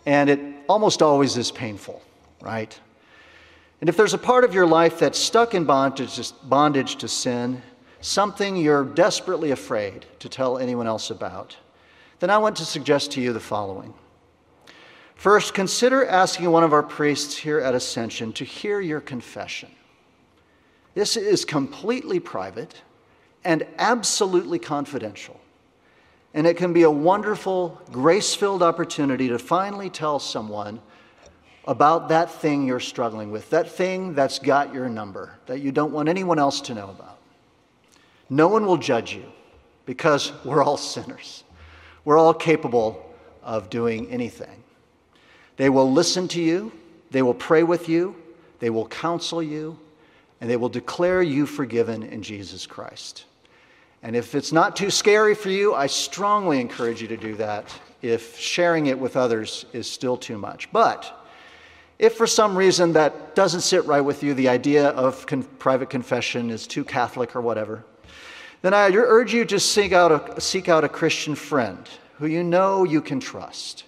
and 0.05 0.29
it 0.29 0.39
almost 0.67 1.01
always 1.01 1.37
is 1.37 1.51
painful, 1.51 2.01
right? 2.41 2.77
And 3.79 3.89
if 3.89 3.97
there's 3.97 4.13
a 4.13 4.19
part 4.19 4.43
of 4.43 4.53
your 4.53 4.67
life 4.67 4.99
that's 4.99 5.19
stuck 5.19 5.53
in 5.53 5.65
bondage, 5.65 6.15
to 6.95 7.07
sin, 7.07 7.61
something 8.01 8.57
you're 8.57 8.85
desperately 8.85 9.51
afraid 9.51 10.05
to 10.19 10.29
tell 10.29 10.57
anyone 10.57 10.87
else 10.87 11.09
about, 11.09 11.57
then 12.19 12.29
I 12.29 12.37
want 12.37 12.55
to 12.57 12.65
suggest 12.65 13.11
to 13.13 13.21
you 13.21 13.33
the 13.33 13.39
following. 13.39 13.93
First, 15.15 15.53
consider 15.53 16.05
asking 16.05 16.49
one 16.51 16.63
of 16.63 16.73
our 16.73 16.83
priests 16.83 17.35
here 17.37 17.59
at 17.59 17.73
Ascension 17.73 18.33
to 18.33 18.43
hear 18.43 18.79
your 18.79 19.01
confession. 19.01 19.69
This 20.93 21.17
is 21.17 21.45
completely 21.45 22.19
private 22.19 22.81
and 23.43 23.65
absolutely 23.77 24.59
confidential. 24.59 25.39
And 26.33 26.45
it 26.45 26.57
can 26.57 26.73
be 26.73 26.83
a 26.83 26.91
wonderful, 26.91 27.81
grace 27.91 28.35
filled 28.35 28.61
opportunity 28.61 29.29
to 29.29 29.39
finally 29.39 29.89
tell 29.89 30.19
someone 30.19 30.79
about 31.67 32.09
that 32.09 32.31
thing 32.31 32.65
you're 32.65 32.79
struggling 32.79 33.31
with, 33.31 33.49
that 33.49 33.69
thing 33.69 34.13
that's 34.13 34.39
got 34.39 34.73
your 34.73 34.87
number, 34.87 35.37
that 35.47 35.59
you 35.59 35.71
don't 35.71 35.91
want 35.91 36.07
anyone 36.07 36.39
else 36.39 36.61
to 36.61 36.73
know 36.73 36.89
about. 36.89 37.17
No 38.29 38.47
one 38.47 38.65
will 38.65 38.77
judge 38.77 39.13
you 39.13 39.25
because 39.85 40.31
we're 40.43 40.63
all 40.63 40.77
sinners. 40.77 41.43
We're 42.05 42.17
all 42.17 42.33
capable 42.33 43.03
of 43.43 43.69
doing 43.69 44.09
anything. 44.09 44.63
They 45.57 45.69
will 45.69 45.91
listen 45.91 46.27
to 46.29 46.41
you, 46.41 46.71
they 47.11 47.21
will 47.21 47.33
pray 47.33 47.63
with 47.63 47.89
you, 47.89 48.15
they 48.59 48.69
will 48.69 48.87
counsel 48.87 49.41
you, 49.41 49.79
and 50.39 50.49
they 50.49 50.57
will 50.57 50.69
declare 50.69 51.21
you 51.21 51.45
forgiven 51.45 52.03
in 52.03 52.21
Jesus 52.21 52.65
Christ. 52.65 53.25
And 54.03 54.15
if 54.15 54.35
it's 54.35 54.51
not 54.51 54.75
too 54.75 54.89
scary 54.89 55.33
for 55.33 55.49
you, 55.49 55.73
I 55.73 55.87
strongly 55.87 56.61
encourage 56.61 57.01
you 57.01 57.07
to 57.07 57.17
do 57.17 57.35
that 57.35 57.73
if 58.01 58.37
sharing 58.37 58.85
it 58.85 58.97
with 58.97 59.17
others 59.17 59.65
is 59.73 59.89
still 59.89 60.17
too 60.17 60.37
much. 60.37 60.71
But 60.71 61.13
if 61.97 62.15
for 62.15 62.27
some 62.27 62.55
reason 62.55 62.93
that 62.93 63.35
doesn't 63.35 63.61
sit 63.61 63.85
right 63.85 64.01
with 64.01 64.21
you, 64.21 64.35
the 64.35 64.49
idea 64.49 64.89
of 64.89 65.25
con- 65.25 65.43
private 65.43 65.89
confession 65.89 66.51
is 66.51 66.67
too 66.67 66.83
Catholic 66.83 67.35
or 67.35 67.41
whatever, 67.41 67.83
then 68.61 68.73
I 68.73 68.89
urge 68.91 69.33
you 69.33 69.45
to 69.45 69.59
seek 69.59 69.93
out, 69.93 70.11
a, 70.37 70.41
seek 70.41 70.69
out 70.69 70.83
a 70.83 70.89
Christian 70.89 71.33
friend 71.33 71.89
who 72.17 72.27
you 72.27 72.43
know 72.43 72.83
you 72.83 73.01
can 73.01 73.19
trust 73.19 73.83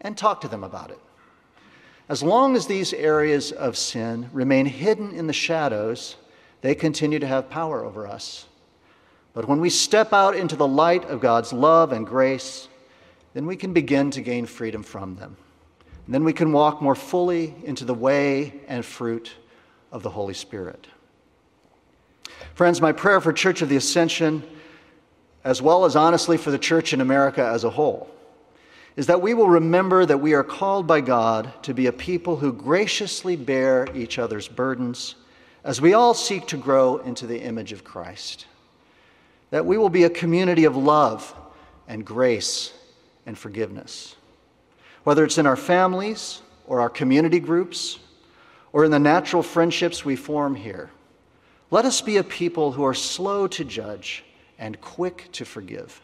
and 0.00 0.16
talk 0.16 0.40
to 0.40 0.48
them 0.48 0.64
about 0.64 0.90
it. 0.90 0.98
As 2.08 2.22
long 2.22 2.54
as 2.54 2.66
these 2.66 2.92
areas 2.92 3.50
of 3.50 3.76
sin 3.76 4.28
remain 4.32 4.66
hidden 4.66 5.14
in 5.14 5.26
the 5.26 5.32
shadows, 5.32 6.16
they 6.60 6.74
continue 6.74 7.18
to 7.18 7.26
have 7.26 7.48
power 7.48 7.84
over 7.84 8.06
us. 8.06 8.46
But 9.32 9.48
when 9.48 9.60
we 9.60 9.70
step 9.70 10.12
out 10.12 10.36
into 10.36 10.54
the 10.54 10.66
light 10.66 11.04
of 11.06 11.20
God's 11.20 11.52
love 11.52 11.92
and 11.92 12.06
grace, 12.06 12.68
then 13.32 13.46
we 13.46 13.56
can 13.56 13.72
begin 13.72 14.10
to 14.12 14.20
gain 14.20 14.46
freedom 14.46 14.82
from 14.82 15.16
them. 15.16 15.36
And 16.06 16.14
then 16.14 16.24
we 16.24 16.32
can 16.32 16.52
walk 16.52 16.82
more 16.82 16.94
fully 16.94 17.54
into 17.64 17.84
the 17.84 17.94
way 17.94 18.60
and 18.68 18.84
fruit 18.84 19.32
of 19.90 20.02
the 20.02 20.10
Holy 20.10 20.34
Spirit. 20.34 20.86
Friends, 22.54 22.80
my 22.80 22.92
prayer 22.92 23.20
for 23.20 23.32
Church 23.32 23.62
of 23.62 23.68
the 23.68 23.76
Ascension, 23.76 24.42
as 25.42 25.60
well 25.60 25.84
as 25.84 25.96
honestly 25.96 26.36
for 26.36 26.50
the 26.50 26.58
church 26.58 26.92
in 26.92 27.00
America 27.00 27.44
as 27.44 27.64
a 27.64 27.70
whole, 27.70 28.08
is 28.96 29.06
that 29.06 29.22
we 29.22 29.34
will 29.34 29.48
remember 29.48 30.06
that 30.06 30.18
we 30.18 30.34
are 30.34 30.44
called 30.44 30.86
by 30.86 31.00
God 31.00 31.52
to 31.64 31.74
be 31.74 31.86
a 31.86 31.92
people 31.92 32.36
who 32.36 32.52
graciously 32.52 33.34
bear 33.34 33.88
each 33.94 34.18
other's 34.18 34.46
burdens 34.46 35.16
as 35.64 35.80
we 35.80 35.94
all 35.94 36.14
seek 36.14 36.46
to 36.48 36.56
grow 36.56 36.98
into 36.98 37.26
the 37.26 37.40
image 37.40 37.72
of 37.72 37.82
Christ. 37.82 38.46
That 39.50 39.66
we 39.66 39.78
will 39.78 39.88
be 39.88 40.04
a 40.04 40.10
community 40.10 40.64
of 40.64 40.76
love 40.76 41.34
and 41.88 42.04
grace 42.04 42.72
and 43.26 43.36
forgiveness. 43.36 44.14
Whether 45.02 45.24
it's 45.24 45.38
in 45.38 45.46
our 45.46 45.56
families 45.56 46.40
or 46.66 46.80
our 46.80 46.90
community 46.90 47.40
groups 47.40 47.98
or 48.72 48.84
in 48.84 48.90
the 48.90 48.98
natural 48.98 49.42
friendships 49.42 50.04
we 50.04 50.16
form 50.16 50.54
here, 50.54 50.90
let 51.70 51.84
us 51.84 52.00
be 52.00 52.18
a 52.18 52.24
people 52.24 52.72
who 52.72 52.84
are 52.84 52.94
slow 52.94 53.48
to 53.48 53.64
judge 53.64 54.24
and 54.58 54.80
quick 54.80 55.28
to 55.32 55.44
forgive 55.44 56.00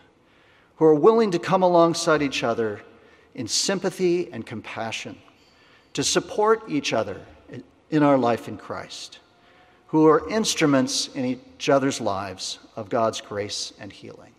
who 0.81 0.87
are 0.87 0.95
willing 0.95 1.31
to 1.31 1.39
come 1.39 1.63
alongside 1.63 2.23
each 2.23 2.43
other 2.43 2.81
in 3.35 3.47
sympathy 3.47 4.33
and 4.33 4.47
compassion, 4.47 5.15
to 5.93 6.03
support 6.03 6.63
each 6.69 6.95
other 6.95 7.21
in 7.91 8.03
our 8.03 8.17
life 8.17 8.49
in 8.49 8.57
Christ, 8.57 9.19
who 9.89 10.07
are 10.07 10.27
instruments 10.31 11.09
in 11.09 11.27
each 11.27 11.69
other's 11.69 12.01
lives 12.01 12.61
of 12.77 12.89
God's 12.89 13.21
grace 13.21 13.75
and 13.79 13.93
healing. 13.93 14.33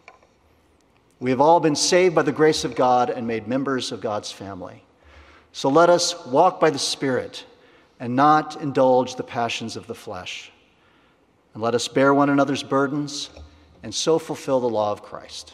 We 1.19 1.29
have 1.29 1.41
all 1.41 1.59
been 1.59 1.75
saved 1.75 2.15
by 2.15 2.23
the 2.23 2.31
grace 2.31 2.63
of 2.63 2.73
God 2.75 3.11
and 3.11 3.27
made 3.27 3.47
members 3.47 3.91
of 3.91 4.01
God's 4.01 4.31
family. 4.31 4.83
So 5.51 5.69
let 5.69 5.91
us 5.91 6.25
walk 6.25 6.59
by 6.59 6.71
the 6.71 6.79
Spirit 6.79 7.45
and 7.99 8.15
not 8.15 8.59
indulge 8.59 9.13
the 9.13 9.21
passions 9.21 9.75
of 9.75 9.85
the 9.85 9.93
flesh. 9.93 10.51
And 11.53 11.61
let 11.61 11.75
us 11.75 11.87
bear 11.87 12.15
one 12.15 12.31
another's 12.31 12.63
burdens 12.63 13.29
and 13.83 13.93
so 13.93 14.17
fulfill 14.17 14.59
the 14.59 14.67
law 14.67 14.91
of 14.91 15.03
Christ. 15.03 15.53